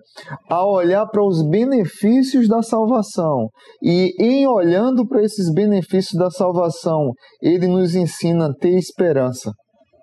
a 0.50 0.65
olhar 0.65 1.05
para 1.07 1.24
os 1.24 1.48
benefícios 1.48 2.48
da 2.50 2.62
salvação. 2.62 3.50
E 3.81 4.13
em 4.19 4.45
olhando 4.45 5.07
para 5.07 5.24
esses 5.24 5.51
benefícios 5.53 6.19
da 6.19 6.29
salvação, 6.29 7.12
ele 7.41 7.67
nos 7.67 7.95
ensina 7.95 8.48
a 8.48 8.53
ter 8.53 8.77
esperança 8.77 9.51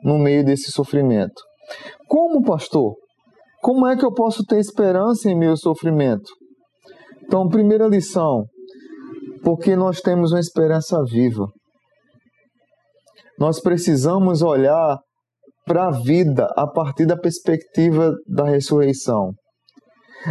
no 0.02 0.19
meio 0.19 0.45
desse 0.45 0.71
sofrimento. 0.71 1.43
Como, 2.07 2.43
pastor? 2.43 2.95
Como 3.61 3.87
é 3.87 3.97
que 3.97 4.05
eu 4.05 4.12
posso 4.12 4.45
ter 4.45 4.59
esperança 4.59 5.31
em 5.31 5.37
meu 5.37 5.57
sofrimento? 5.57 6.31
Então, 7.25 7.49
primeira 7.49 7.87
lição, 7.87 8.45
porque 9.43 9.76
nós 9.76 10.00
temos 10.00 10.33
uma 10.33 10.40
esperança 10.40 11.02
viva. 11.05 11.47
Nós 13.38 13.61
precisamos 13.61 14.43
olhar 14.43 14.99
para 15.67 15.88
a 15.88 15.90
vida 15.90 16.49
a 16.57 16.67
partir 16.67 17.07
da 17.07 17.17
perspectiva 17.17 18.14
da 18.26 18.45
ressurreição. 18.45 19.33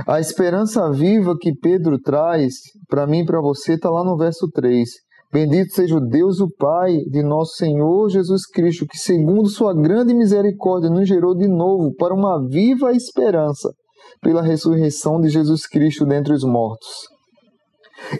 A 0.07 0.19
esperança 0.19 0.91
viva 0.91 1.35
que 1.39 1.53
Pedro 1.53 1.99
traz 1.99 2.55
para 2.89 3.07
mim 3.07 3.19
e 3.19 3.25
para 3.25 3.39
você 3.39 3.73
está 3.73 3.89
lá 3.89 4.03
no 4.03 4.17
verso 4.17 4.49
3. 4.53 4.89
Bendito 5.31 5.73
seja 5.73 5.97
o 5.97 5.99
Deus, 5.99 6.39
o 6.39 6.49
Pai 6.57 6.97
de 7.09 7.21
nosso 7.21 7.55
Senhor 7.55 8.09
Jesus 8.09 8.45
Cristo, 8.45 8.85
que, 8.85 8.97
segundo 8.97 9.49
Sua 9.49 9.73
grande 9.73 10.13
misericórdia, 10.13 10.89
nos 10.89 11.07
gerou 11.07 11.35
de 11.35 11.47
novo 11.47 11.93
para 11.95 12.13
uma 12.13 12.39
viva 12.47 12.93
esperança 12.93 13.69
pela 14.21 14.41
ressurreição 14.41 15.19
de 15.19 15.29
Jesus 15.29 15.67
Cristo 15.67 16.05
dentre 16.05 16.33
os 16.33 16.43
mortos 16.43 17.17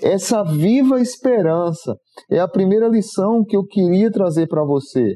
essa 0.02 0.44
viva 0.44 1.00
esperança 1.00 1.96
é 2.30 2.40
a 2.40 2.48
primeira 2.48 2.88
lição 2.88 3.44
que 3.44 3.56
eu 3.56 3.64
queria 3.64 4.12
trazer 4.12 4.48
para 4.48 4.64
você. 4.64 5.16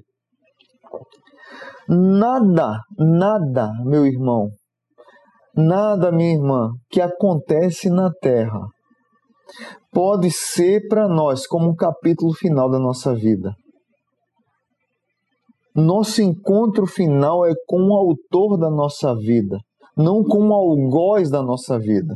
Nada, 1.89 2.79
nada, 2.97 3.71
meu 3.83 4.05
irmão, 4.05 4.49
nada, 5.55 6.11
minha 6.11 6.33
irmã, 6.33 6.69
que 6.89 7.01
acontece 7.01 7.89
na 7.89 8.11
terra 8.21 8.61
pode 9.91 10.31
ser 10.31 10.87
para 10.87 11.07
nós 11.07 11.45
como 11.47 11.69
um 11.69 11.75
capítulo 11.75 12.33
final 12.33 12.69
da 12.69 12.79
nossa 12.79 13.13
vida. 13.13 13.53
Nosso 15.75 16.21
encontro 16.21 16.85
final 16.85 17.45
é 17.45 17.53
com 17.65 17.89
o 17.89 17.95
autor 17.95 18.57
da 18.57 18.69
nossa 18.69 19.15
vida, 19.15 19.57
não 19.95 20.23
com 20.23 20.49
o 20.49 20.53
algoz 20.53 21.29
da 21.29 21.41
nossa 21.41 21.79
vida. 21.79 22.13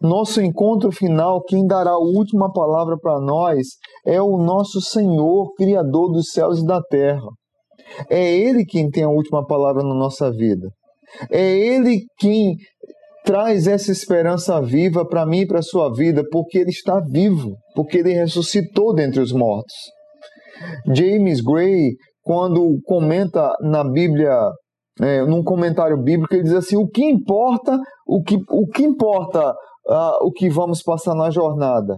Nosso 0.00 0.42
encontro 0.42 0.92
final, 0.92 1.42
quem 1.42 1.66
dará 1.66 1.92
a 1.92 1.98
última 1.98 2.52
palavra 2.52 2.98
para 2.98 3.18
nós, 3.18 3.66
é 4.04 4.20
o 4.20 4.36
nosso 4.36 4.80
Senhor, 4.80 5.54
Criador 5.54 6.12
dos 6.12 6.30
céus 6.30 6.60
e 6.60 6.66
da 6.66 6.82
terra. 6.82 7.26
É 8.10 8.34
Ele 8.34 8.64
quem 8.64 8.90
tem 8.90 9.04
a 9.04 9.08
última 9.08 9.46
palavra 9.46 9.82
na 9.82 9.94
nossa 9.94 10.30
vida. 10.30 10.68
É 11.30 11.50
Ele 11.50 12.04
quem 12.18 12.56
traz 13.24 13.66
essa 13.66 13.92
esperança 13.92 14.60
viva 14.60 15.06
para 15.06 15.26
mim 15.26 15.40
e 15.40 15.46
para 15.46 15.60
a 15.60 15.62
sua 15.62 15.92
vida, 15.92 16.22
porque 16.30 16.58
Ele 16.58 16.70
está 16.70 17.00
vivo, 17.00 17.56
porque 17.74 17.98
Ele 17.98 18.12
ressuscitou 18.12 18.94
dentre 18.94 19.20
os 19.20 19.32
mortos. 19.32 19.74
James 20.94 21.40
Gray, 21.40 21.92
quando 22.22 22.78
comenta 22.84 23.54
na 23.60 23.84
Bíblia 23.84 24.50
é, 25.00 25.24
num 25.24 25.42
comentário 25.42 26.00
bíblico, 26.02 26.34
ele 26.34 26.44
diz 26.44 26.54
assim: 26.54 26.76
o 26.76 26.86
que 26.86 27.04
importa, 27.04 27.78
o 28.06 28.22
que, 28.22 28.36
o 28.50 28.66
que 28.66 28.82
importa 28.82 29.50
uh, 29.50 30.26
o 30.26 30.30
que 30.30 30.50
vamos 30.50 30.82
passar 30.82 31.14
na 31.14 31.30
jornada? 31.30 31.96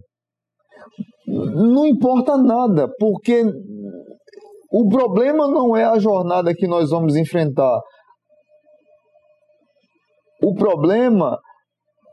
Não 1.26 1.86
importa 1.86 2.36
nada, 2.36 2.88
porque 2.98 3.44
o 4.70 4.88
problema 4.88 5.48
não 5.48 5.76
é 5.76 5.84
a 5.84 5.98
jornada 5.98 6.54
que 6.54 6.66
nós 6.66 6.90
vamos 6.90 7.16
enfrentar. 7.16 7.80
O 10.44 10.54
problema 10.54 11.38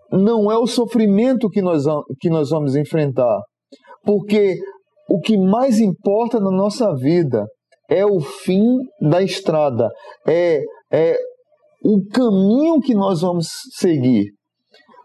não 0.09 0.49
é 0.49 0.57
o 0.57 0.65
sofrimento 0.65 1.49
que 1.49 1.61
nós, 1.61 1.83
que 2.19 2.29
nós 2.29 2.49
vamos 2.49 2.77
enfrentar. 2.77 3.41
Porque 4.05 4.57
o 5.09 5.19
que 5.19 5.37
mais 5.37 5.79
importa 5.79 6.39
na 6.39 6.49
nossa 6.49 6.95
vida 6.95 7.45
é 7.89 8.05
o 8.05 8.21
fim 8.21 8.63
da 9.01 9.21
estrada, 9.21 9.89
é, 10.25 10.63
é 10.91 11.17
o 11.83 12.01
caminho 12.09 12.79
que 12.79 12.95
nós 12.95 13.19
vamos 13.19 13.47
seguir. 13.77 14.31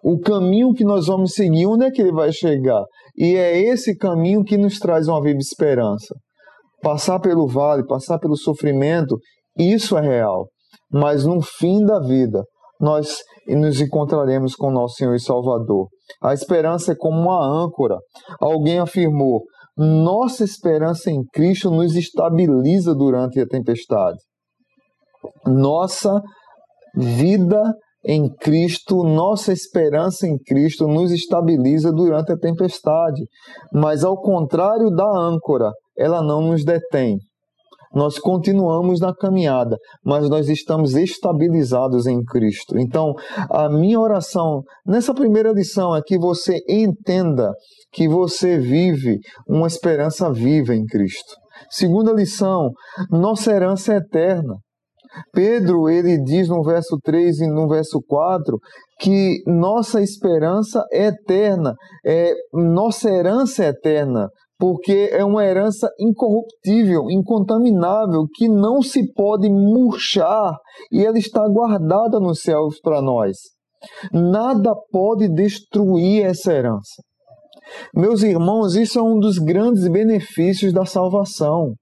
O 0.04 0.20
caminho 0.20 0.72
que 0.72 0.84
nós 0.84 1.08
vamos 1.08 1.32
seguir, 1.32 1.66
onde 1.66 1.84
é 1.86 1.90
que 1.90 2.00
ele 2.00 2.12
vai 2.12 2.30
chegar? 2.30 2.84
E 3.16 3.34
é 3.34 3.58
esse 3.58 3.96
caminho 3.96 4.44
que 4.44 4.56
nos 4.56 4.78
traz 4.78 5.08
uma 5.08 5.20
viva 5.20 5.38
esperança. 5.38 6.14
Passar 6.80 7.18
pelo 7.18 7.48
vale, 7.48 7.84
passar 7.84 8.20
pelo 8.20 8.36
sofrimento, 8.36 9.18
isso 9.58 9.98
é 9.98 10.00
real. 10.00 10.46
Mas 10.92 11.24
no 11.24 11.42
fim 11.42 11.84
da 11.84 11.98
vida, 11.98 12.44
nós 12.80 13.18
nos 13.48 13.80
encontraremos 13.80 14.54
com 14.54 14.70
nosso 14.70 14.96
Senhor 14.96 15.14
e 15.14 15.20
Salvador. 15.20 15.88
A 16.22 16.32
esperança 16.34 16.92
é 16.92 16.96
como 16.96 17.20
uma 17.20 17.64
âncora. 17.64 17.96
Alguém 18.40 18.78
afirmou: 18.78 19.42
nossa 19.76 20.44
esperança 20.44 21.10
em 21.10 21.22
Cristo 21.32 21.70
nos 21.70 21.94
estabiliza 21.94 22.94
durante 22.94 23.40
a 23.40 23.46
tempestade. 23.46 24.18
Nossa 25.44 26.22
vida 26.96 27.60
em 28.08 28.32
Cristo, 28.36 29.02
nossa 29.02 29.52
esperança 29.52 30.26
em 30.26 30.38
Cristo 30.38 30.86
nos 30.86 31.10
estabiliza 31.10 31.92
durante 31.92 32.32
a 32.32 32.38
tempestade. 32.38 33.22
Mas 33.72 34.04
ao 34.04 34.20
contrário 34.20 34.90
da 34.90 35.06
âncora, 35.06 35.72
ela 35.98 36.22
não 36.22 36.40
nos 36.40 36.64
detém. 36.64 37.18
Nós 37.94 38.18
continuamos 38.18 39.00
na 39.00 39.14
caminhada, 39.14 39.76
mas 40.04 40.28
nós 40.28 40.48
estamos 40.48 40.94
estabilizados 40.94 42.06
em 42.06 42.22
Cristo. 42.22 42.78
Então, 42.78 43.14
a 43.50 43.68
minha 43.68 43.98
oração 43.98 44.62
nessa 44.86 45.14
primeira 45.14 45.52
lição 45.52 45.94
é 45.94 46.02
que 46.04 46.18
você 46.18 46.60
entenda 46.68 47.52
que 47.92 48.08
você 48.08 48.58
vive 48.58 49.18
uma 49.48 49.66
esperança 49.66 50.30
viva 50.32 50.74
em 50.74 50.84
Cristo. 50.84 51.34
Segunda 51.70 52.12
lição, 52.12 52.70
nossa 53.10 53.52
herança 53.52 53.94
é 53.94 53.96
eterna. 53.96 54.56
Pedro, 55.32 55.88
ele 55.88 56.22
diz 56.22 56.48
no 56.48 56.62
verso 56.62 56.98
3 57.02 57.40
e 57.40 57.46
no 57.46 57.68
verso 57.68 58.02
4 58.06 58.58
que 58.98 59.42
nossa 59.46 60.02
esperança 60.02 60.82
é 60.92 61.06
eterna, 61.06 61.74
é, 62.04 62.32
nossa 62.52 63.10
herança 63.10 63.64
é 63.64 63.68
eterna, 63.68 64.28
porque 64.58 65.10
é 65.12 65.24
uma 65.24 65.44
herança 65.44 65.88
incorruptível, 66.00 67.10
incontaminável, 67.10 68.26
que 68.34 68.48
não 68.48 68.80
se 68.80 69.12
pode 69.12 69.48
murchar 69.48 70.56
e 70.90 71.04
ela 71.04 71.18
está 71.18 71.46
guardada 71.46 72.18
nos 72.18 72.40
céus 72.40 72.80
para 72.80 73.02
nós. 73.02 73.36
Nada 74.12 74.74
pode 74.90 75.28
destruir 75.28 76.24
essa 76.24 76.52
herança. 76.52 77.02
Meus 77.94 78.22
irmãos, 78.22 78.76
isso 78.76 78.98
é 78.98 79.02
um 79.02 79.18
dos 79.18 79.38
grandes 79.38 79.88
benefícios 79.88 80.72
da 80.72 80.84
salvação. 80.84 81.74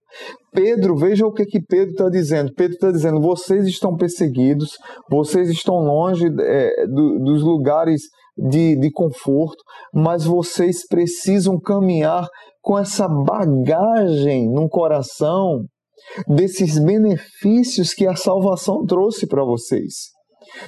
Pedro, 0.53 0.97
veja 0.97 1.27
o 1.27 1.33
que, 1.33 1.45
que 1.45 1.61
Pedro 1.61 1.91
está 1.91 2.09
dizendo. 2.09 2.53
Pedro 2.57 2.75
está 2.75 2.91
dizendo: 2.91 3.21
vocês 3.21 3.67
estão 3.67 3.95
perseguidos, 3.95 4.71
vocês 5.11 5.51
estão 5.51 5.75
longe 5.75 6.27
é, 6.41 6.87
do, 6.87 7.19
dos 7.19 7.43
lugares 7.43 8.03
de, 8.37 8.77
de 8.77 8.91
conforto, 8.91 9.63
mas 9.93 10.25
vocês 10.25 10.87
precisam 10.87 11.59
caminhar 11.59 12.27
com 12.61 12.79
essa 12.79 13.07
bagagem 13.09 14.51
no 14.51 14.69
coração 14.69 15.65
desses 16.27 16.79
benefícios 16.79 17.95
que 17.95 18.07
a 18.07 18.17
salvação 18.17 18.85
trouxe 18.85 19.27
para 19.27 19.45
vocês. 19.45 20.15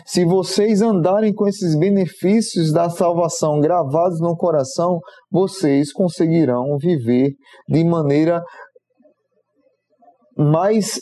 Se 0.04 0.24
vocês 0.24 0.80
andarem 0.80 1.34
com 1.34 1.46
esses 1.46 1.78
benefícios 1.78 2.72
da 2.72 2.88
salvação 2.88 3.60
gravados 3.60 4.20
no 4.20 4.36
coração, 4.36 4.98
vocês 5.30 5.92
conseguirão 5.92 6.76
viver 6.78 7.34
de 7.68 7.84
maneira 7.84 8.42
mais 10.36 11.00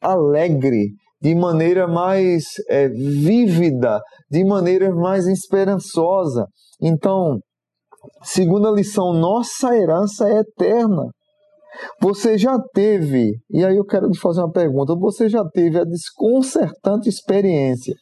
alegre, 0.00 0.90
de 1.22 1.34
maneira 1.36 1.86
mais 1.86 2.42
é, 2.68 2.88
vívida, 2.88 4.00
de 4.28 4.44
maneira 4.44 4.92
mais 4.92 5.26
esperançosa. 5.28 6.46
Então, 6.80 7.38
segunda 8.24 8.70
lição, 8.70 9.12
nossa 9.12 9.76
herança 9.76 10.28
é 10.28 10.40
eterna. 10.40 11.04
Você 12.00 12.36
já 12.36 12.58
teve, 12.74 13.32
e 13.50 13.64
aí 13.64 13.76
eu 13.76 13.84
quero 13.84 14.10
te 14.10 14.18
fazer 14.18 14.40
uma 14.40 14.50
pergunta: 14.50 14.94
você 14.96 15.28
já 15.28 15.44
teve 15.48 15.78
a 15.78 15.84
desconcertante 15.84 17.08
experiência 17.08 17.94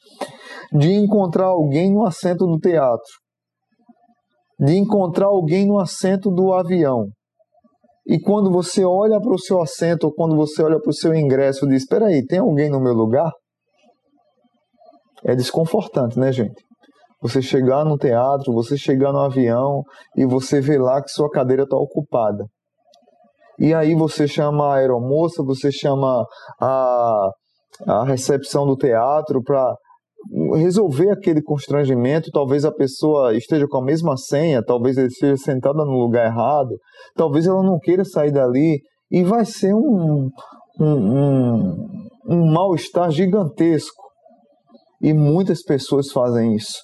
de 0.73 0.93
encontrar 0.93 1.47
alguém 1.47 1.93
no 1.93 2.05
assento 2.05 2.47
do 2.47 2.59
teatro, 2.59 3.13
de 4.59 4.77
encontrar 4.77 5.27
alguém 5.27 5.67
no 5.67 5.79
assento 5.79 6.31
do 6.31 6.53
avião, 6.53 7.07
e 8.07 8.21
quando 8.21 8.51
você 8.51 8.85
olha 8.85 9.21
para 9.21 9.33
o 9.33 9.39
seu 9.39 9.61
assento 9.61 10.05
ou 10.05 10.13
quando 10.13 10.35
você 10.37 10.63
olha 10.63 10.81
para 10.81 10.91
o 10.91 10.95
seu 10.95 11.15
ingresso, 11.15 11.67
diz: 11.67 11.83
Espera 11.83 12.07
aí, 12.07 12.25
tem 12.25 12.39
alguém 12.39 12.71
no 12.71 12.81
meu 12.81 12.95
lugar? 12.95 13.31
É 15.25 15.35
desconfortante, 15.35 16.19
né, 16.19 16.33
gente? 16.33 16.65
Você 17.23 17.43
chegar 17.43 17.85
no 17.85 17.99
teatro, 17.99 18.53
você 18.53 18.79
chegar 18.79 19.13
no 19.13 19.21
avião 19.21 19.83
e 20.17 20.25
você 20.25 20.61
vê 20.61 20.79
lá 20.79 21.03
que 21.03 21.11
sua 21.11 21.31
cadeira 21.31 21.65
está 21.65 21.77
ocupada. 21.77 22.47
E 23.59 23.75
aí 23.75 23.95
você 23.95 24.27
chama 24.27 24.69
a 24.69 24.77
aeromoça, 24.77 25.45
você 25.45 25.71
chama 25.71 26.25
a, 26.59 27.31
a 27.87 28.05
recepção 28.05 28.67
do 28.67 28.75
teatro 28.75 29.43
para 29.43 29.77
resolver 30.55 31.11
aquele 31.11 31.43
constrangimento. 31.43 32.31
Talvez 32.31 32.65
a 32.65 32.73
pessoa 32.73 33.35
esteja 33.37 33.67
com 33.69 33.79
a 33.79 33.85
mesma 33.85 34.17
senha, 34.17 34.63
talvez 34.63 34.97
ele 34.97 35.09
esteja 35.09 35.37
sentada 35.37 35.85
no 35.85 35.99
lugar 35.99 36.27
errado, 36.27 36.77
talvez 37.15 37.47
ela 37.47 37.63
não 37.63 37.79
queira 37.79 38.05
sair 38.05 38.33
dali 38.33 38.81
e 39.11 39.25
vai 39.25 39.45
ser 39.45 39.75
um, 39.75 40.29
um, 40.79 40.87
um, 40.87 41.87
um 42.29 42.53
mal-estar 42.53 43.11
gigantesco. 43.11 44.03
E 45.03 45.15
muitas 45.15 45.63
pessoas 45.63 46.13
fazem 46.13 46.55
isso. 46.55 46.79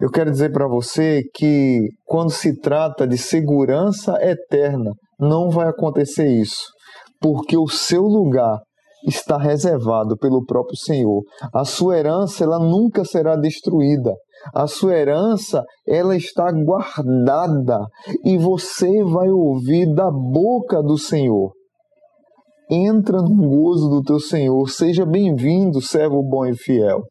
Eu 0.00 0.10
quero 0.10 0.30
dizer 0.30 0.52
para 0.52 0.68
você 0.68 1.22
que 1.34 1.80
quando 2.04 2.30
se 2.30 2.60
trata 2.60 3.06
de 3.06 3.16
segurança 3.16 4.12
eterna, 4.22 4.92
não 5.18 5.48
vai 5.48 5.68
acontecer 5.68 6.28
isso, 6.28 6.66
porque 7.18 7.56
o 7.56 7.66
seu 7.66 8.02
lugar 8.02 8.60
está 9.06 9.38
reservado 9.38 10.16
pelo 10.16 10.44
próprio 10.44 10.76
Senhor. 10.76 11.22
A 11.52 11.64
sua 11.64 11.98
herança 11.98 12.44
ela 12.44 12.58
nunca 12.58 13.04
será 13.04 13.36
destruída. 13.36 14.14
A 14.54 14.66
sua 14.66 14.94
herança 14.94 15.64
ela 15.86 16.16
está 16.16 16.50
guardada 16.52 17.86
e 18.24 18.36
você 18.36 19.02
vai 19.04 19.28
ouvir 19.30 19.92
da 19.94 20.10
boca 20.10 20.82
do 20.82 20.98
Senhor. 20.98 21.52
Entra 22.70 23.22
no 23.22 23.48
gozo 23.48 23.88
do 23.88 24.02
teu 24.02 24.18
Senhor. 24.18 24.68
Seja 24.68 25.06
bem-vindo, 25.06 25.80
servo 25.80 26.22
bom 26.22 26.46
e 26.46 26.56
fiel. 26.56 27.02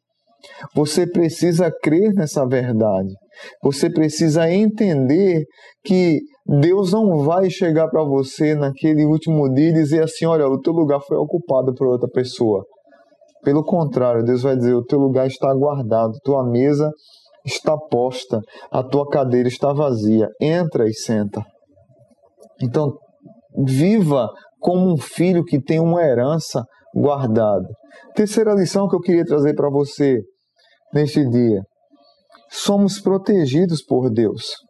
Você 0.76 1.08
precisa 1.08 1.72
crer 1.82 2.14
nessa 2.14 2.46
verdade. 2.46 3.14
Você 3.64 3.90
precisa 3.90 4.50
entender 4.50 5.44
que 5.84 6.20
Deus 6.48 6.92
não 6.92 7.24
vai 7.24 7.50
chegar 7.50 7.88
para 7.88 8.04
você 8.04 8.54
naquele 8.54 9.04
último 9.04 9.52
dia 9.52 9.70
e 9.70 9.74
dizer 9.74 10.04
assim: 10.04 10.26
olha, 10.26 10.48
o 10.48 10.62
teu 10.62 10.74
lugar 10.74 11.02
foi 11.02 11.18
ocupado 11.18 11.74
por 11.74 11.88
outra 11.88 12.08
pessoa. 12.08 12.64
Pelo 13.44 13.64
contrário, 13.64 14.24
Deus 14.24 14.44
vai 14.44 14.56
dizer: 14.56 14.74
o 14.74 14.84
teu 14.84 15.00
lugar 15.00 15.26
está 15.26 15.52
guardado, 15.54 16.20
tua 16.24 16.44
mesa 16.48 16.92
está 17.44 17.76
posta, 17.76 18.42
a 18.72 18.84
tua 18.84 19.08
cadeira 19.08 19.48
está 19.48 19.74
vazia. 19.74 20.30
Entra 20.40 20.88
e 20.88 20.94
senta. 20.94 21.44
Então, 22.62 22.96
viva 23.66 24.30
como 24.60 24.94
um 24.94 24.98
filho 24.98 25.44
que 25.44 25.60
tem 25.60 25.80
uma 25.80 26.04
herança 26.04 26.64
guardada. 26.96 27.68
Terceira 28.16 28.54
lição 28.54 28.88
que 28.88 28.96
eu 28.96 29.02
queria 29.02 29.26
trazer 29.26 29.56
para 29.56 29.70
você 29.70 30.20
neste 30.94 31.28
dia. 31.28 31.62
Somos 32.50 33.00
protegidos 33.00 33.84
por 33.84 34.10
Deus. 34.12 34.65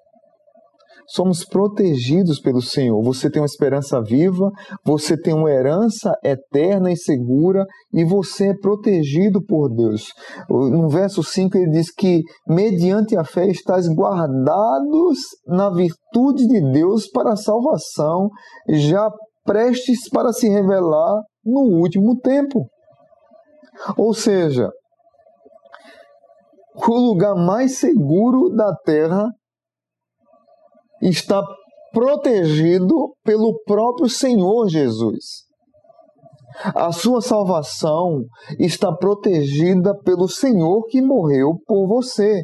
Somos 1.08 1.46
protegidos 1.46 2.40
pelo 2.40 2.62
Senhor. 2.62 3.02
Você 3.04 3.30
tem 3.30 3.42
uma 3.42 3.48
esperança 3.48 4.02
viva, 4.02 4.52
você 4.84 5.20
tem 5.20 5.34
uma 5.34 5.52
herança 5.52 6.14
eterna 6.24 6.92
e 6.92 6.98
segura 6.98 7.66
e 7.94 8.04
você 8.04 8.50
é 8.50 8.58
protegido 8.58 9.44
por 9.44 9.70
Deus. 9.70 10.08
No 10.50 10.90
verso 10.90 11.24
5 11.24 11.58
ele 11.58 11.72
diz 11.72 11.92
que, 11.94 12.22
mediante 12.48 13.16
a 13.16 13.24
fé, 13.24 13.48
estás 13.48 13.88
guardados 13.88 15.20
na 15.48 15.70
virtude 15.70 16.48
de 16.48 16.72
Deus 16.72 17.08
para 17.08 17.34
a 17.34 17.38
salvação, 17.38 18.30
já 18.70 19.10
prestes 19.44 20.10
para 20.10 20.34
se 20.34 20.50
revelar 20.50 21.22
no 21.46 21.62
último 21.80 22.18
tempo. 22.20 22.66
Ou 23.98 24.14
seja, 24.14 24.70
o 26.76 26.94
lugar 26.94 27.36
mais 27.36 27.78
seguro 27.78 28.50
da 28.50 28.74
terra 28.76 29.30
está 31.08 31.44
protegido 31.92 33.16
pelo 33.24 33.62
próprio 33.64 34.10
Senhor 34.10 34.68
Jesus. 34.68 35.46
A 36.74 36.92
sua 36.92 37.22
salvação 37.22 38.24
está 38.60 38.92
protegida 38.92 39.94
pelo 40.04 40.28
Senhor 40.28 40.86
que 40.86 41.02
morreu 41.02 41.58
por 41.66 41.88
você. 41.88 42.42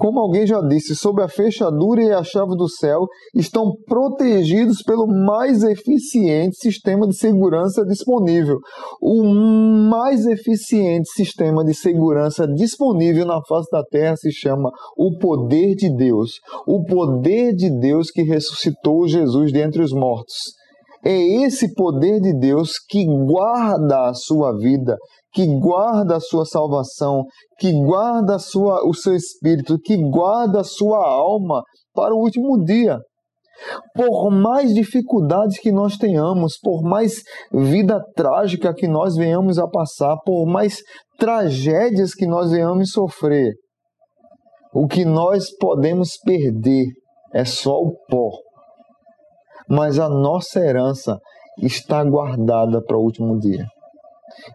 Como 0.00 0.18
alguém 0.18 0.46
já 0.46 0.62
disse, 0.62 0.96
sob 0.96 1.22
a 1.22 1.28
fechadura 1.28 2.02
e 2.02 2.10
a 2.10 2.24
chave 2.24 2.56
do 2.56 2.66
céu, 2.66 3.06
estão 3.34 3.74
protegidos 3.86 4.82
pelo 4.82 5.06
mais 5.06 5.62
eficiente 5.62 6.56
sistema 6.56 7.06
de 7.06 7.14
segurança 7.14 7.84
disponível. 7.84 8.56
O 9.02 9.22
mais 9.90 10.24
eficiente 10.24 11.06
sistema 11.10 11.62
de 11.62 11.74
segurança 11.74 12.46
disponível 12.48 13.26
na 13.26 13.42
face 13.46 13.68
da 13.70 13.84
terra 13.84 14.16
se 14.16 14.32
chama 14.32 14.70
o 14.96 15.18
poder 15.18 15.74
de 15.74 15.94
Deus. 15.94 16.40
O 16.66 16.82
poder 16.82 17.54
de 17.54 17.68
Deus 17.68 18.10
que 18.10 18.22
ressuscitou 18.22 19.06
Jesus 19.06 19.52
dentre 19.52 19.82
os 19.82 19.92
mortos. 19.92 20.58
É 21.04 21.18
esse 21.44 21.74
poder 21.74 22.20
de 22.20 22.32
Deus 22.38 22.72
que 22.78 23.04
guarda 23.04 24.08
a 24.08 24.14
sua 24.14 24.56
vida, 24.56 24.96
que 25.32 25.46
guarda 25.58 26.16
a 26.16 26.20
sua 26.20 26.44
salvação, 26.44 27.24
que 27.58 27.72
guarda 27.72 28.38
sua, 28.38 28.86
o 28.86 28.94
seu 28.94 29.14
espírito, 29.14 29.78
que 29.78 29.96
guarda 29.96 30.60
a 30.60 30.64
sua 30.64 31.06
alma 31.06 31.62
para 31.94 32.14
o 32.14 32.18
último 32.18 32.62
dia. 32.64 32.98
Por 33.94 34.30
mais 34.30 34.72
dificuldades 34.72 35.58
que 35.58 35.70
nós 35.70 35.96
tenhamos, 35.96 36.58
por 36.58 36.82
mais 36.82 37.22
vida 37.52 38.00
trágica 38.16 38.74
que 38.74 38.88
nós 38.88 39.16
venhamos 39.16 39.58
a 39.58 39.68
passar, 39.68 40.16
por 40.24 40.46
mais 40.46 40.78
tragédias 41.18 42.14
que 42.14 42.26
nós 42.26 42.50
venhamos 42.50 42.90
sofrer, 42.90 43.52
o 44.72 44.86
que 44.86 45.04
nós 45.04 45.50
podemos 45.58 46.16
perder 46.24 46.86
é 47.34 47.44
só 47.44 47.74
o 47.74 47.92
pó. 48.08 48.30
Mas 49.68 49.98
a 49.98 50.08
nossa 50.08 50.58
herança 50.60 51.18
está 51.58 52.02
guardada 52.02 52.82
para 52.82 52.96
o 52.96 53.02
último 53.02 53.38
dia. 53.38 53.66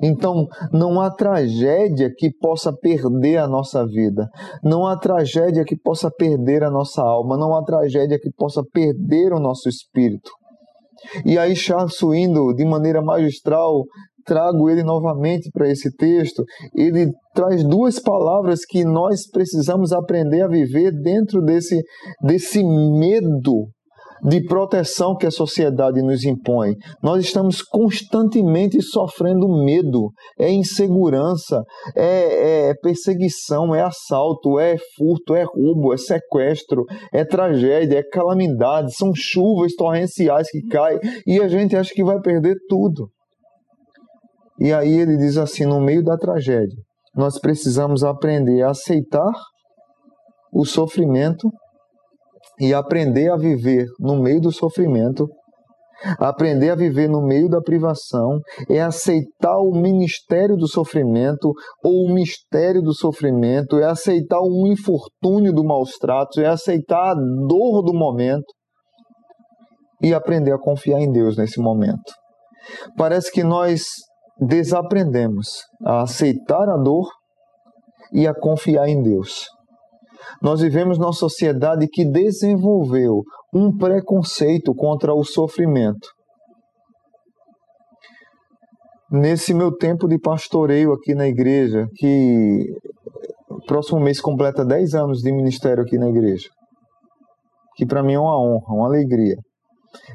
Então, 0.01 0.47
não 0.71 1.01
há 1.01 1.09
tragédia 1.09 2.09
que 2.15 2.29
possa 2.39 2.71
perder 2.73 3.37
a 3.37 3.47
nossa 3.47 3.85
vida, 3.85 4.27
não 4.63 4.85
há 4.85 4.97
tragédia 4.97 5.63
que 5.63 5.77
possa 5.77 6.09
perder 6.11 6.63
a 6.63 6.69
nossa 6.69 7.01
alma, 7.01 7.37
não 7.37 7.55
há 7.55 7.63
tragédia 7.63 8.19
que 8.19 8.29
possa 8.37 8.63
perder 8.73 9.33
o 9.33 9.39
nosso 9.39 9.69
espírito. 9.69 10.31
E 11.25 11.37
aí, 11.37 11.55
Charles 11.55 11.97
Swindoll, 11.97 12.53
de 12.53 12.65
maneira 12.65 13.01
magistral, 13.01 13.83
trago 14.25 14.69
ele 14.69 14.83
novamente 14.83 15.49
para 15.51 15.69
esse 15.69 15.95
texto. 15.95 16.43
Ele 16.75 17.11
traz 17.33 17.63
duas 17.63 17.99
palavras 17.99 18.65
que 18.65 18.83
nós 18.83 19.29
precisamos 19.29 19.93
aprender 19.93 20.41
a 20.41 20.47
viver 20.47 20.91
dentro 20.91 21.41
desse, 21.41 21.81
desse 22.21 22.63
medo 22.63 23.69
de 24.25 24.43
proteção 24.43 25.15
que 25.15 25.27
a 25.27 25.31
sociedade 25.31 26.01
nos 26.01 26.23
impõe. 26.23 26.75
Nós 27.01 27.23
estamos 27.23 27.61
constantemente 27.61 28.81
sofrendo 28.81 29.47
medo, 29.47 30.11
é 30.39 30.51
insegurança, 30.51 31.63
é, 31.95 32.69
é, 32.69 32.73
perseguição, 32.81 33.75
é 33.75 33.81
assalto, 33.81 34.59
é 34.59 34.77
furto, 34.97 35.35
é 35.35 35.43
roubo, 35.43 35.93
é 35.93 35.97
sequestro, 35.97 36.85
é 37.13 37.23
tragédia, 37.23 37.99
é 37.99 38.03
calamidade, 38.03 38.95
são 38.95 39.11
chuvas 39.13 39.73
torrenciais 39.75 40.49
que 40.49 40.61
caem 40.67 40.99
e 41.27 41.39
a 41.39 41.47
gente 41.47 41.75
acha 41.75 41.93
que 41.93 42.03
vai 42.03 42.19
perder 42.19 42.55
tudo. 42.67 43.09
E 44.59 44.73
aí 44.73 44.93
ele 44.93 45.17
diz 45.17 45.37
assim: 45.37 45.65
no 45.65 45.79
meio 45.79 46.03
da 46.03 46.17
tragédia, 46.17 46.81
nós 47.15 47.39
precisamos 47.39 48.03
aprender 48.03 48.63
a 48.63 48.71
aceitar 48.71 49.31
o 50.51 50.65
sofrimento 50.65 51.49
e 52.59 52.73
aprender 52.73 53.29
a 53.31 53.37
viver 53.37 53.85
no 53.99 54.21
meio 54.21 54.41
do 54.41 54.51
sofrimento, 54.51 55.27
aprender 56.19 56.69
a 56.69 56.75
viver 56.75 57.09
no 57.09 57.21
meio 57.21 57.49
da 57.49 57.61
privação, 57.61 58.39
é 58.69 58.81
aceitar 58.81 59.57
o 59.59 59.71
ministério 59.71 60.55
do 60.55 60.67
sofrimento 60.67 61.51
ou 61.83 62.05
o 62.05 62.13
mistério 62.13 62.81
do 62.81 62.93
sofrimento, 62.93 63.77
é 63.77 63.85
aceitar 63.85 64.39
o 64.39 64.67
infortúnio 64.67 65.53
do 65.53 65.63
maus 65.63 65.91
tratos, 65.99 66.37
é 66.37 66.47
aceitar 66.47 67.11
a 67.11 67.15
dor 67.15 67.81
do 67.81 67.93
momento 67.93 68.53
e 70.01 70.13
aprender 70.13 70.53
a 70.53 70.59
confiar 70.59 70.99
em 70.99 71.11
Deus 71.11 71.37
nesse 71.37 71.59
momento. 71.59 72.13
Parece 72.97 73.31
que 73.31 73.43
nós 73.43 73.83
desaprendemos 74.39 75.61
a 75.83 76.01
aceitar 76.01 76.69
a 76.69 76.77
dor 76.77 77.07
e 78.11 78.27
a 78.27 78.33
confiar 78.33 78.87
em 78.87 79.01
Deus. 79.01 79.47
Nós 80.41 80.61
vivemos 80.61 80.97
numa 80.97 81.13
sociedade 81.13 81.87
que 81.87 82.05
desenvolveu 82.05 83.23
um 83.53 83.75
preconceito 83.75 84.73
contra 84.73 85.13
o 85.13 85.23
sofrimento. 85.23 86.07
Nesse 89.11 89.53
meu 89.53 89.71
tempo 89.71 90.07
de 90.07 90.19
pastoreio 90.19 90.91
aqui 90.91 91.13
na 91.13 91.27
igreja, 91.27 91.87
que 91.95 92.65
próximo 93.67 93.99
mês 93.99 94.19
completa 94.19 94.65
10 94.65 94.93
anos 94.95 95.19
de 95.21 95.31
ministério 95.31 95.83
aqui 95.83 95.97
na 95.97 96.09
igreja, 96.09 96.49
que 97.75 97.85
para 97.85 98.03
mim 98.03 98.13
é 98.13 98.19
uma 98.19 98.39
honra, 98.39 98.73
uma 98.73 98.87
alegria. 98.87 99.37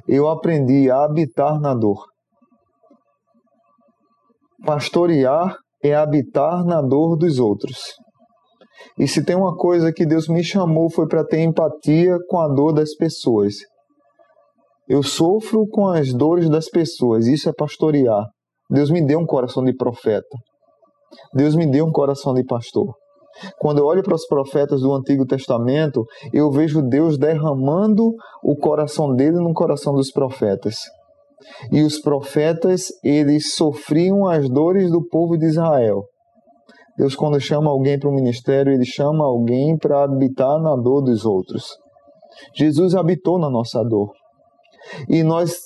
Eu 0.06 0.28
aprendi 0.28 0.90
a 0.90 1.04
habitar 1.04 1.58
na 1.60 1.74
dor. 1.74 2.04
Pastorear 4.64 5.56
é 5.82 5.94
habitar 5.94 6.64
na 6.64 6.82
dor 6.82 7.16
dos 7.16 7.38
outros. 7.38 7.78
E 8.98 9.06
se 9.06 9.24
tem 9.24 9.36
uma 9.36 9.56
coisa 9.56 9.92
que 9.92 10.06
Deus 10.06 10.28
me 10.28 10.42
chamou 10.42 10.90
foi 10.90 11.06
para 11.06 11.24
ter 11.24 11.40
empatia 11.40 12.18
com 12.28 12.38
a 12.38 12.48
dor 12.48 12.72
das 12.72 12.94
pessoas. 12.94 13.54
Eu 14.88 15.02
sofro 15.02 15.66
com 15.68 15.88
as 15.88 16.12
dores 16.12 16.48
das 16.48 16.68
pessoas, 16.68 17.26
isso 17.26 17.48
é 17.48 17.52
pastorear. 17.52 18.26
Deus 18.68 18.90
me 18.90 19.04
deu 19.04 19.20
um 19.20 19.26
coração 19.26 19.64
de 19.64 19.74
profeta. 19.74 20.36
Deus 21.34 21.54
me 21.54 21.66
deu 21.66 21.86
um 21.86 21.92
coração 21.92 22.34
de 22.34 22.44
pastor. 22.44 22.94
Quando 23.58 23.78
eu 23.78 23.86
olho 23.86 24.02
para 24.02 24.14
os 24.14 24.26
profetas 24.26 24.80
do 24.80 24.92
Antigo 24.92 25.24
Testamento, 25.24 26.04
eu 26.32 26.50
vejo 26.50 26.82
Deus 26.82 27.16
derramando 27.16 28.12
o 28.42 28.56
coração 28.56 29.14
dele 29.14 29.36
no 29.36 29.52
coração 29.52 29.94
dos 29.94 30.10
profetas. 30.10 30.76
E 31.72 31.82
os 31.82 32.00
profetas, 32.00 32.88
eles 33.02 33.54
sofriam 33.54 34.28
as 34.28 34.48
dores 34.48 34.90
do 34.90 35.06
povo 35.08 35.38
de 35.38 35.46
Israel. 35.46 36.04
Deus, 37.00 37.16
quando 37.16 37.40
chama 37.40 37.70
alguém 37.70 37.98
para 37.98 38.10
o 38.10 38.14
ministério, 38.14 38.70
ele 38.70 38.84
chama 38.84 39.24
alguém 39.24 39.74
para 39.74 40.04
habitar 40.04 40.60
na 40.60 40.76
dor 40.76 41.00
dos 41.00 41.24
outros. 41.24 41.78
Jesus 42.54 42.94
habitou 42.94 43.38
na 43.38 43.48
nossa 43.48 43.82
dor. 43.82 44.12
E 45.08 45.22
nós, 45.22 45.56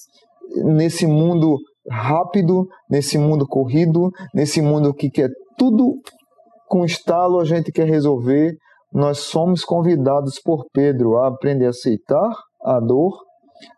nesse 0.64 1.09
mundo 1.09 1.59
rápido, 1.90 2.68
nesse 2.88 3.18
mundo 3.18 3.49
corrido, 3.49 4.12
nesse 4.33 4.62
mundo 4.62 4.94
que 4.94 5.11
quer 5.11 5.29
tudo 5.59 5.97
com 6.68 6.85
estalo, 6.85 7.40
a 7.40 7.44
gente 7.44 7.73
quer 7.73 7.88
resolver, 7.88 8.57
nós 8.92 9.18
somos 9.18 9.64
convidados 9.64 10.38
por 10.40 10.64
Pedro 10.73 11.16
a 11.16 11.27
aprender 11.27 11.66
a 11.66 11.70
aceitar 11.70 12.33
a 12.64 12.79
dor, 12.79 13.12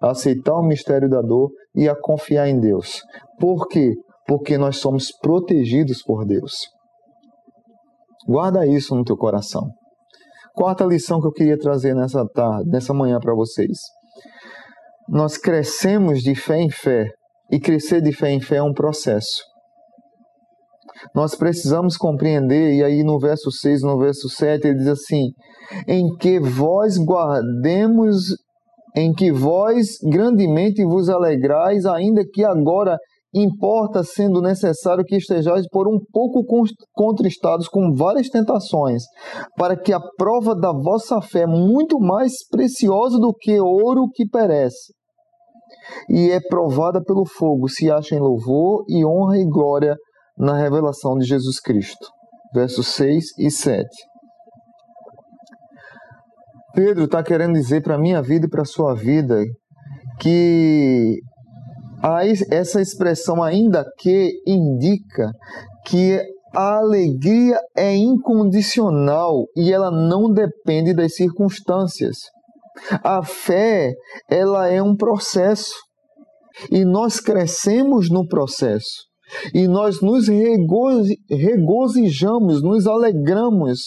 a 0.03 0.11
aceitar 0.11 0.57
o 0.57 0.63
mistério 0.63 1.09
da 1.09 1.23
dor 1.23 1.51
e 1.75 1.89
a 1.89 1.97
confiar 1.99 2.51
em 2.51 2.61
Deus. 2.61 3.01
Por 3.41 3.67
quê? 3.67 3.95
Porque 4.27 4.59
nós 4.59 4.77
somos 4.77 5.11
protegidos 5.11 6.03
por 6.03 6.27
Deus. 6.27 6.76
Guarda 8.27 8.67
isso 8.67 8.95
no 8.95 9.05
teu 9.05 9.17
coração. 9.17 9.71
Quarta 10.55 10.85
lição 10.85 11.21
que 11.21 11.27
eu 11.27 11.33
queria 11.33 11.59
trazer 11.59 11.95
nessa 11.95 12.27
tarde, 12.27 12.69
nessa 12.71 12.93
manhã 12.93 13.19
para 13.21 13.35
vocês. 13.35 13.79
Nós 15.09 15.37
crescemos 15.37 16.21
de 16.21 16.35
fé 16.35 16.59
em 16.59 16.71
fé 16.71 17.07
e 17.51 17.61
crescer 17.61 18.01
de 18.01 18.13
fé 18.13 18.31
em 18.31 18.41
fé 18.41 18.57
é 18.57 18.63
um 18.63 18.73
processo. 18.73 19.43
Nós 21.15 21.35
precisamos 21.35 21.97
compreender, 21.97 22.75
e 22.75 22.83
aí 22.83 23.05
no 23.05 23.19
verso 23.19 23.51
6, 23.51 23.83
no 23.83 23.99
verso 23.99 24.29
7, 24.29 24.67
ele 24.67 24.79
diz 24.79 24.89
assim: 24.89 25.31
em 25.87 26.09
que 26.17 26.41
vós 26.41 26.99
guardemos, 26.99 28.35
em 28.97 29.13
que 29.13 29.31
vós 29.31 29.99
grandemente 30.11 30.83
vos 30.85 31.09
alegrais, 31.09 31.85
ainda 31.87 32.23
que 32.33 32.45
agora 32.45 32.99
importa, 33.41 34.03
sendo 34.03 34.41
necessário, 34.41 35.05
que 35.05 35.17
estejais 35.17 35.69
por 35.69 35.89
um 35.89 35.99
pouco 36.13 36.45
contristados 36.93 37.69
com 37.69 37.93
várias 37.95 38.29
tentações, 38.29 39.03
para 39.57 39.77
que 39.77 39.93
a 39.93 40.01
prova 40.17 40.55
da 40.55 40.73
vossa 40.73 41.21
fé, 41.21 41.47
muito 41.47 41.99
mais 41.99 42.33
preciosa 42.49 43.19
do 43.19 43.33
que 43.35 43.61
ouro 43.61 44.09
que 44.13 44.29
perece, 44.29 44.95
e 46.09 46.31
é 46.31 46.41
provada 46.49 47.03
pelo 47.03 47.25
fogo, 47.25 47.69
se 47.69 47.91
acha 47.91 48.15
em 48.15 48.21
louvor 48.21 48.85
e 48.89 49.05
honra 49.05 49.39
e 49.39 49.45
glória 49.45 49.97
na 50.39 50.57
revelação 50.57 51.17
de 51.17 51.25
Jesus 51.25 51.61
Cristo. 51.61 52.09
Versos 52.55 52.89
6 52.89 53.39
e 53.39 53.51
7. 53.51 53.87
Pedro 56.75 57.05
está 57.05 57.23
querendo 57.23 57.55
dizer 57.55 57.83
para 57.83 57.95
a 57.95 57.99
minha 57.99 58.21
vida 58.21 58.47
e 58.47 58.51
para 58.51 58.63
a 58.63 58.67
sua 58.67 58.95
vida 58.95 59.43
que 60.21 61.19
essa 62.51 62.81
expressão 62.81 63.43
ainda 63.43 63.85
que 63.99 64.33
indica 64.47 65.31
que 65.85 66.21
a 66.55 66.79
alegria 66.79 67.59
é 67.77 67.95
incondicional 67.95 69.47
e 69.57 69.73
ela 69.73 69.91
não 69.91 70.33
depende 70.33 70.95
das 70.95 71.15
circunstâncias. 71.15 72.17
A 73.03 73.23
fé, 73.25 73.93
ela 74.31 74.69
é 74.69 74.83
um 74.83 74.97
processo 74.97 75.75
e 76.71 76.85
nós 76.85 77.21
crescemos 77.21 78.11
no 78.11 78.27
processo 78.27 79.07
e 79.55 79.67
nós 79.67 80.01
nos 80.01 80.29
regozijamos, 81.31 82.63
nos 82.63 82.87
alegramos, 82.87 83.81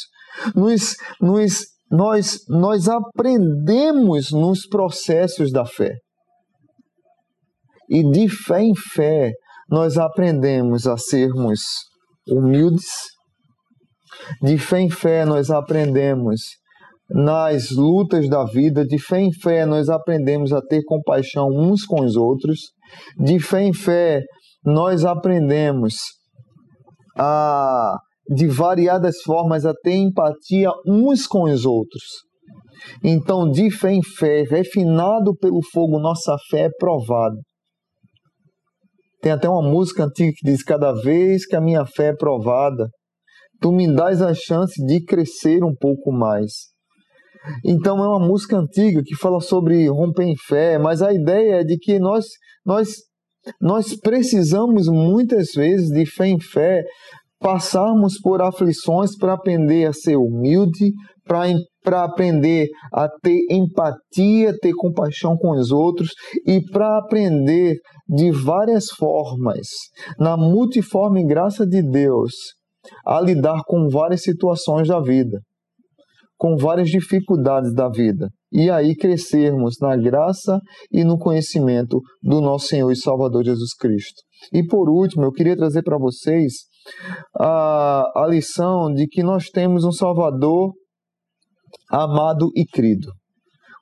nos, 0.55 0.95
nos 1.21 1.63
nós, 1.91 2.39
nós 2.47 2.87
aprendemos 2.87 4.31
nos 4.31 4.67
processos 4.67 5.51
da 5.51 5.65
fé. 5.65 5.97
E 7.89 8.03
de 8.11 8.29
fé 8.29 8.61
em 8.61 8.75
fé, 8.75 9.31
nós 9.69 9.97
aprendemos 9.97 10.85
a 10.85 10.97
sermos 10.97 11.59
humildes. 12.27 12.85
De 14.41 14.57
fé 14.57 14.81
em 14.81 14.89
fé, 14.89 15.25
nós 15.25 15.49
aprendemos 15.49 16.41
nas 17.09 17.71
lutas 17.71 18.29
da 18.29 18.45
vida. 18.45 18.85
De 18.85 18.99
fé 18.99 19.21
em 19.21 19.33
fé, 19.33 19.65
nós 19.65 19.89
aprendemos 19.89 20.53
a 20.53 20.61
ter 20.61 20.83
compaixão 20.83 21.47
uns 21.47 21.83
com 21.85 22.03
os 22.03 22.15
outros. 22.15 22.59
De 23.17 23.39
fé 23.39 23.63
em 23.63 23.73
fé, 23.73 24.21
nós 24.63 25.05
aprendemos 25.05 25.95
a, 27.17 27.95
de 28.29 28.47
variadas 28.47 29.21
formas, 29.23 29.65
a 29.65 29.73
ter 29.73 29.95
empatia 29.95 30.69
uns 30.85 31.25
com 31.25 31.43
os 31.43 31.65
outros. 31.65 32.03
Então, 33.03 33.49
de 33.49 33.69
fé 33.71 33.93
em 33.93 34.03
fé, 34.03 34.43
refinado 34.43 35.35
pelo 35.35 35.59
fogo, 35.71 35.99
nossa 35.99 36.35
fé 36.49 36.65
é 36.65 36.69
provada. 36.77 37.37
Tem 39.21 39.31
até 39.31 39.49
uma 39.49 39.61
música 39.61 40.05
antiga 40.05 40.31
que 40.35 40.49
diz: 40.49 40.63
Cada 40.63 40.93
vez 40.93 41.45
que 41.45 41.55
a 41.55 41.61
minha 41.61 41.85
fé 41.85 42.07
é 42.07 42.15
provada, 42.15 42.89
tu 43.59 43.71
me 43.71 43.93
dás 43.93 44.21
a 44.21 44.33
chance 44.33 44.83
de 44.85 45.03
crescer 45.03 45.63
um 45.63 45.75
pouco 45.75 46.11
mais. 46.11 46.69
Então 47.65 48.03
é 48.03 48.07
uma 48.07 48.25
música 48.25 48.57
antiga 48.57 49.01
que 49.03 49.15
fala 49.15 49.39
sobre 49.39 49.87
romper 49.87 50.23
em 50.23 50.35
fé, 50.35 50.77
mas 50.77 51.01
a 51.01 51.13
ideia 51.13 51.61
é 51.61 51.63
de 51.63 51.77
que 51.77 51.99
nós, 51.99 52.25
nós, 52.65 52.95
nós 53.61 53.95
precisamos 53.95 54.87
muitas 54.87 55.51
vezes 55.53 55.89
de 55.89 56.05
fé 56.05 56.27
em 56.27 56.39
fé 56.39 56.83
passarmos 57.39 58.19
por 58.19 58.41
aflições 58.41 59.17
para 59.17 59.33
aprender 59.33 59.85
a 59.85 59.93
ser 59.93 60.17
humilde, 60.17 60.91
para 61.83 62.03
aprender 62.03 62.67
a 62.91 63.07
ter 63.07 63.39
empatia, 63.51 64.57
ter 64.59 64.73
compaixão 64.73 65.37
com 65.37 65.51
os 65.51 65.69
outros 65.69 66.09
e 66.45 66.59
para 66.71 66.97
aprender 66.97 67.75
de 68.07 68.31
várias 68.31 68.87
formas, 68.97 69.67
na 70.17 70.35
multiforme 70.35 71.23
graça 71.23 71.67
de 71.67 71.83
Deus, 71.83 72.33
a 73.05 73.21
lidar 73.21 73.61
com 73.67 73.87
várias 73.87 74.23
situações 74.23 74.87
da 74.87 74.99
vida, 74.99 75.39
com 76.35 76.57
várias 76.57 76.89
dificuldades 76.89 77.73
da 77.75 77.87
vida. 77.87 78.29
E 78.51 78.71
aí 78.71 78.95
crescermos 78.95 79.75
na 79.79 79.95
graça 79.95 80.59
e 80.91 81.03
no 81.03 81.19
conhecimento 81.19 82.01
do 82.23 82.41
nosso 82.41 82.65
Senhor 82.67 82.91
e 82.91 82.95
Salvador 82.95 83.45
Jesus 83.45 83.75
Cristo. 83.75 84.23
E 84.51 84.65
por 84.65 84.89
último, 84.89 85.25
eu 85.25 85.31
queria 85.31 85.55
trazer 85.55 85.83
para 85.83 85.99
vocês 85.99 86.53
a, 87.37 88.03
a 88.15 88.27
lição 88.27 88.91
de 88.91 89.05
que 89.05 89.21
nós 89.21 89.49
temos 89.49 89.83
um 89.83 89.91
Salvador 89.91 90.71
amado 91.89 92.49
e 92.55 92.65
crido. 92.65 93.11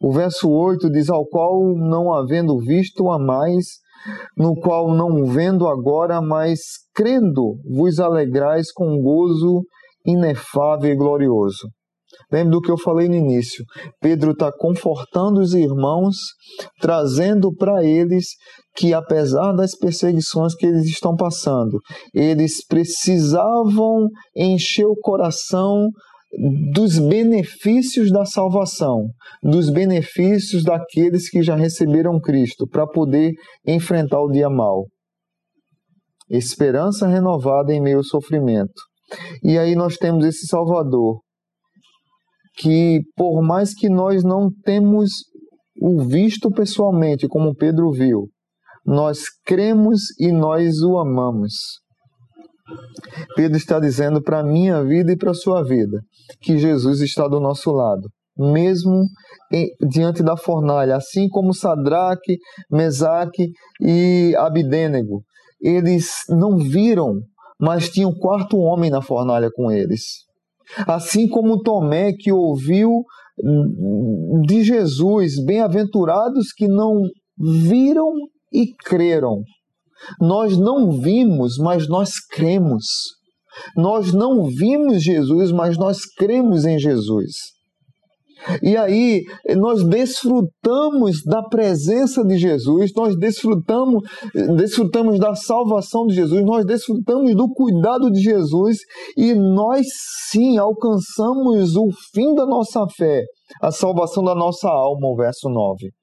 O 0.01 0.11
verso 0.11 0.49
8 0.49 0.89
diz: 0.89 1.09
Ao 1.09 1.25
qual 1.25 1.75
não 1.75 2.13
havendo 2.13 2.57
visto 2.59 3.09
a 3.09 3.17
mais, 3.17 3.65
no 4.37 4.55
qual 4.55 4.93
não 4.93 5.25
vendo 5.25 5.67
agora, 5.67 6.21
mas 6.21 6.59
crendo, 6.93 7.55
vos 7.65 7.99
alegrais 7.99 8.71
com 8.71 9.01
gozo 9.01 9.63
inefável 10.05 10.91
e 10.91 10.95
glorioso. 10.95 11.67
Lembre 12.31 12.51
do 12.51 12.61
que 12.61 12.71
eu 12.71 12.77
falei 12.77 13.09
no 13.09 13.15
início. 13.15 13.63
Pedro 13.99 14.31
está 14.31 14.51
confortando 14.51 15.39
os 15.39 15.53
irmãos, 15.53 16.15
trazendo 16.79 17.53
para 17.53 17.83
eles 17.83 18.27
que, 18.75 18.93
apesar 18.93 19.53
das 19.53 19.75
perseguições 19.75 20.55
que 20.55 20.65
eles 20.65 20.85
estão 20.85 21.15
passando, 21.15 21.79
eles 22.13 22.65
precisavam 22.65 24.07
encher 24.35 24.85
o 24.85 24.95
coração 24.95 25.89
dos 26.73 26.99
benefícios 26.99 28.11
da 28.11 28.25
salvação, 28.25 29.07
dos 29.41 29.69
benefícios 29.69 30.63
daqueles 30.63 31.29
que 31.29 31.41
já 31.41 31.55
receberam 31.55 32.19
Cristo, 32.19 32.67
para 32.67 32.85
poder 32.85 33.33
enfrentar 33.65 34.21
o 34.21 34.31
dia 34.31 34.49
mal. 34.49 34.85
Esperança 36.29 37.07
renovada 37.07 37.73
em 37.73 37.81
meio 37.81 37.97
ao 37.97 38.03
sofrimento. 38.03 38.73
E 39.41 39.57
aí 39.57 39.75
nós 39.75 39.95
temos 39.95 40.25
esse 40.25 40.45
Salvador, 40.47 41.21
que 42.57 43.01
por 43.15 43.41
mais 43.41 43.73
que 43.73 43.87
nós 43.87 44.23
não 44.23 44.49
temos 44.63 45.11
o 45.81 46.03
visto 46.03 46.49
pessoalmente, 46.51 47.27
como 47.27 47.55
Pedro 47.55 47.91
viu, 47.91 48.27
nós 48.85 49.23
cremos 49.45 50.01
e 50.19 50.31
nós 50.31 50.81
o 50.81 50.97
amamos. 50.97 51.53
Pedro 53.35 53.57
está 53.57 53.79
dizendo 53.79 54.21
para 54.21 54.39
a 54.39 54.43
minha 54.43 54.83
vida 54.83 55.11
e 55.11 55.17
para 55.17 55.31
a 55.31 55.35
sua 55.35 55.63
vida 55.63 56.01
que 56.41 56.57
Jesus 56.57 57.01
está 57.01 57.27
do 57.27 57.39
nosso 57.39 57.71
lado, 57.71 58.09
mesmo 58.37 59.03
em, 59.51 59.67
diante 59.89 60.23
da 60.23 60.35
fornalha, 60.37 60.95
assim 60.95 61.27
como 61.29 61.53
Sadraque, 61.53 62.37
Mesaque 62.71 63.51
e 63.81 64.33
Abidênego. 64.37 65.23
Eles 65.61 66.09
não 66.29 66.57
viram, 66.57 67.13
mas 67.59 67.89
tinha 67.89 68.07
um 68.07 68.17
quarto 68.17 68.57
homem 68.57 68.89
na 68.89 69.01
fornalha 69.01 69.49
com 69.53 69.71
eles. 69.71 70.25
Assim 70.85 71.27
como 71.27 71.61
Tomé, 71.61 72.11
que 72.13 72.31
ouviu 72.31 73.03
de 74.45 74.63
Jesus, 74.63 75.43
bem-aventurados 75.43 76.51
que 76.51 76.67
não 76.67 77.01
viram 77.37 78.11
e 78.51 78.73
creram. 78.83 79.43
Nós 80.19 80.57
não 80.57 80.91
vimos, 80.91 81.57
mas 81.57 81.87
nós 81.87 82.13
cremos. 82.31 82.85
Nós 83.75 84.13
não 84.13 84.45
vimos 84.45 85.01
Jesus, 85.01 85.51
mas 85.51 85.77
nós 85.77 85.99
cremos 86.17 86.65
em 86.65 86.77
Jesus. 86.77 87.57
E 88.61 88.77
aí 88.77 89.23
nós 89.55 89.83
desfrutamos 89.83 91.23
da 91.25 91.41
presença 91.43 92.23
de 92.23 92.37
Jesus, 92.37 92.91
nós 92.95 93.17
desfrutamos, 93.17 94.03
desfrutamos 94.55 95.19
da 95.19 95.35
salvação 95.35 96.05
de 96.05 96.15
Jesus, 96.15 96.45
nós 96.45 96.63
desfrutamos 96.63 97.35
do 97.35 97.51
cuidado 97.51 98.11
de 98.11 98.21
Jesus 98.21 98.77
e 99.17 99.33
nós 99.33 99.87
sim 100.29 100.57
alcançamos 100.57 101.75
o 101.75 101.89
fim 102.13 102.33
da 102.35 102.45
nossa 102.45 102.85
fé, 102.95 103.23
a 103.61 103.71
salvação 103.71 104.23
da 104.23 104.35
nossa 104.35 104.69
alma, 104.69 105.07
o 105.07 105.15
verso 105.15 105.49
9 105.49 105.96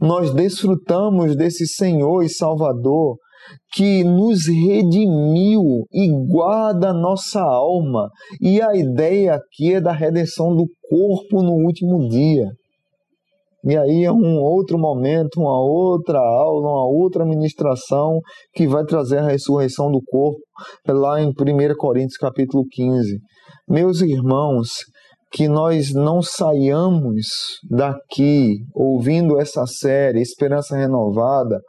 nós 0.00 0.32
desfrutamos 0.32 1.36
desse 1.36 1.66
Senhor 1.66 2.22
e 2.22 2.28
Salvador 2.28 3.16
que 3.72 4.02
nos 4.04 4.46
redimiu 4.46 5.84
e 5.92 6.08
guarda 6.26 6.92
nossa 6.92 7.40
alma. 7.40 8.08
E 8.40 8.60
a 8.62 8.74
ideia 8.74 9.34
aqui 9.34 9.74
é 9.74 9.80
da 9.80 9.92
redenção 9.92 10.54
do 10.54 10.66
corpo 10.88 11.42
no 11.42 11.52
último 11.52 12.08
dia. 12.08 12.48
E 13.66 13.76
aí 13.76 14.04
é 14.04 14.12
um 14.12 14.38
outro 14.42 14.78
momento, 14.78 15.40
uma 15.40 15.58
outra 15.58 16.18
aula, 16.18 16.68
uma 16.68 16.86
outra 16.86 17.24
ministração 17.24 18.20
que 18.52 18.66
vai 18.66 18.84
trazer 18.84 19.18
a 19.18 19.26
ressurreição 19.26 19.90
do 19.90 20.02
corpo, 20.04 20.38
lá 20.86 21.18
em 21.20 21.28
1 21.28 21.32
Coríntios 21.78 22.18
capítulo 22.18 22.64
15. 22.70 23.18
Meus 23.66 24.02
irmãos, 24.02 24.68
que 25.34 25.48
nós 25.48 25.92
não 25.92 26.22
saiamos 26.22 27.58
daqui 27.68 28.58
ouvindo 28.72 29.38
essa 29.40 29.66
série 29.66 30.22
Esperança 30.22 30.76
Renovada 30.76 31.60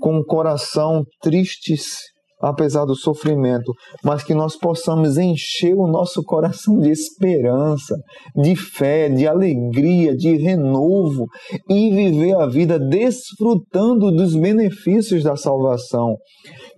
com 0.00 0.18
o 0.18 0.24
coração 0.24 1.04
tristes 1.22 2.00
apesar 2.40 2.86
do 2.86 2.96
sofrimento, 2.96 3.72
mas 4.02 4.24
que 4.24 4.34
nós 4.34 4.56
possamos 4.56 5.18
encher 5.18 5.74
o 5.74 5.86
nosso 5.86 6.24
coração 6.24 6.78
de 6.78 6.90
esperança, 6.90 7.94
de 8.34 8.56
fé, 8.56 9.10
de 9.10 9.26
alegria, 9.26 10.16
de 10.16 10.36
renovo 10.36 11.26
e 11.68 11.90
viver 11.90 12.34
a 12.36 12.46
vida 12.46 12.78
desfrutando 12.78 14.10
dos 14.10 14.34
benefícios 14.34 15.22
da 15.22 15.36
salvação. 15.36 16.16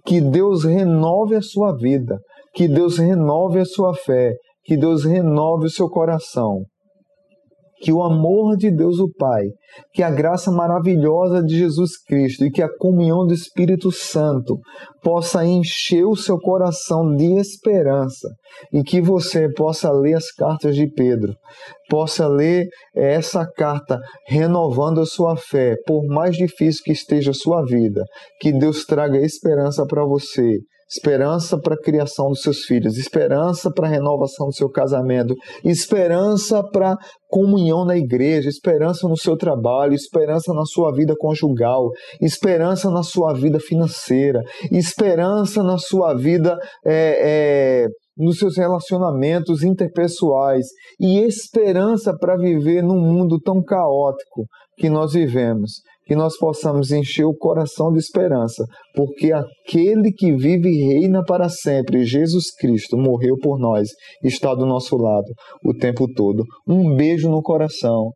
Que 0.05 0.21
Deus 0.21 0.65
renove 0.65 1.37
a 1.37 1.43
sua 1.43 1.75
vida, 1.77 2.19
que 2.53 2.67
Deus 2.67 2.99
renove 2.99 3.61
a 3.61 3.65
sua 3.65 3.95
fé 3.95 4.35
que 4.65 4.77
Deus 4.77 5.05
renove 5.05 5.67
o 5.67 5.71
seu 5.71 5.89
coração. 5.89 6.63
Que 7.81 7.93
o 7.93 8.01
amor 8.01 8.57
de 8.57 8.71
Deus 8.71 9.01
o 9.01 9.11
Pai, 9.13 9.43
que 9.93 10.05
a 10.05 10.11
graça 10.11 10.53
maravilhosa 10.53 11.43
de 11.43 11.59
Jesus 11.59 12.01
Cristo 12.01 12.45
e 12.45 12.51
que 12.51 12.63
a 12.63 12.69
comunhão 12.79 13.27
do 13.27 13.35
Espírito 13.35 13.91
Santo 13.91 14.57
possa 15.03 15.45
encher 15.45 16.05
o 16.05 16.15
seu 16.15 16.39
coração 16.39 17.13
de 17.17 17.41
esperança 17.41 18.29
e 18.73 18.85
que 18.85 19.01
você 19.01 19.53
possa 19.53 19.91
ler 19.91 20.15
as 20.15 20.31
cartas 20.31 20.77
de 20.77 20.87
Pedro, 20.87 21.35
possa 21.91 22.29
ler 22.29 22.69
essa 22.95 23.45
carta 23.45 23.99
renovando 24.29 25.01
a 25.01 25.07
sua 25.07 25.37
fé, 25.37 25.75
por 25.85 26.07
mais 26.07 26.37
difícil 26.37 26.83
que 26.85 26.93
esteja 26.93 27.33
a 27.33 27.35
sua 27.35 27.65
vida, 27.65 28.05
que 28.39 28.53
Deus 28.53 28.85
traga 28.85 29.19
esperança 29.19 29.85
para 29.85 30.05
você 30.05 30.61
esperança 30.95 31.59
para 31.59 31.75
a 31.75 31.81
criação 31.83 32.29
dos 32.29 32.43
seus 32.43 32.65
filhos, 32.65 32.99
esperança 32.99 33.71
para 33.71 33.87
a 33.87 33.91
renovação 33.91 34.49
do 34.49 34.55
seu 34.55 34.69
casamento, 34.69 35.35
esperança 35.65 36.63
para 36.63 36.97
comunhão 37.29 37.85
na 37.87 37.97
igreja, 37.97 38.51
esperança 38.51 39.09
no 39.09 39.17
seu 39.17 39.37
trabalho, 39.37 39.95
esperança 39.95 40.53
na 40.53 40.67
sua 40.67 40.93
vida 40.93 41.15
conjugal, 41.19 41.89
esperança 42.21 42.91
na 42.91 43.03
sua 43.03 43.33
vida 43.33 43.59
financeira, 43.59 44.43
esperança 44.71 45.63
na 45.63 45.79
sua 45.79 46.15
vida 46.15 46.59
é, 46.85 47.85
é, 47.85 47.87
nos 48.15 48.39
seus 48.39 48.59
relacionamentos 48.59 49.63
interpessoais 49.63 50.67
e 51.01 51.21
esperança 51.21 52.15
para 52.15 52.37
viver 52.37 52.83
num 52.83 53.01
mundo 53.01 53.41
tão 53.41 53.63
caótico 53.63 54.45
que 54.77 54.91
nós 54.91 55.15
vivemos. 55.15 55.81
Que 56.07 56.17
nós 56.17 56.37
possamos 56.37 56.91
encher 56.91 57.25
o 57.25 57.35
coração 57.35 57.93
de 57.93 57.99
esperança, 57.99 58.65
porque 58.95 59.33
aquele 59.33 60.13
que 60.13 60.33
vive 60.33 60.69
e 60.69 60.95
reina 60.95 61.23
para 61.25 61.49
sempre, 61.49 62.05
Jesus 62.05 62.55
Cristo, 62.55 62.97
morreu 62.97 63.37
por 63.39 63.59
nós, 63.59 63.89
está 64.23 64.55
do 64.55 64.67
nosso 64.67 64.97
lado 64.97 65.33
o 65.65 65.75
tempo 65.75 66.07
todo. 66.13 66.45
Um 66.67 66.95
beijo 66.95 67.31
no 67.31 67.43
coração. 67.43 68.13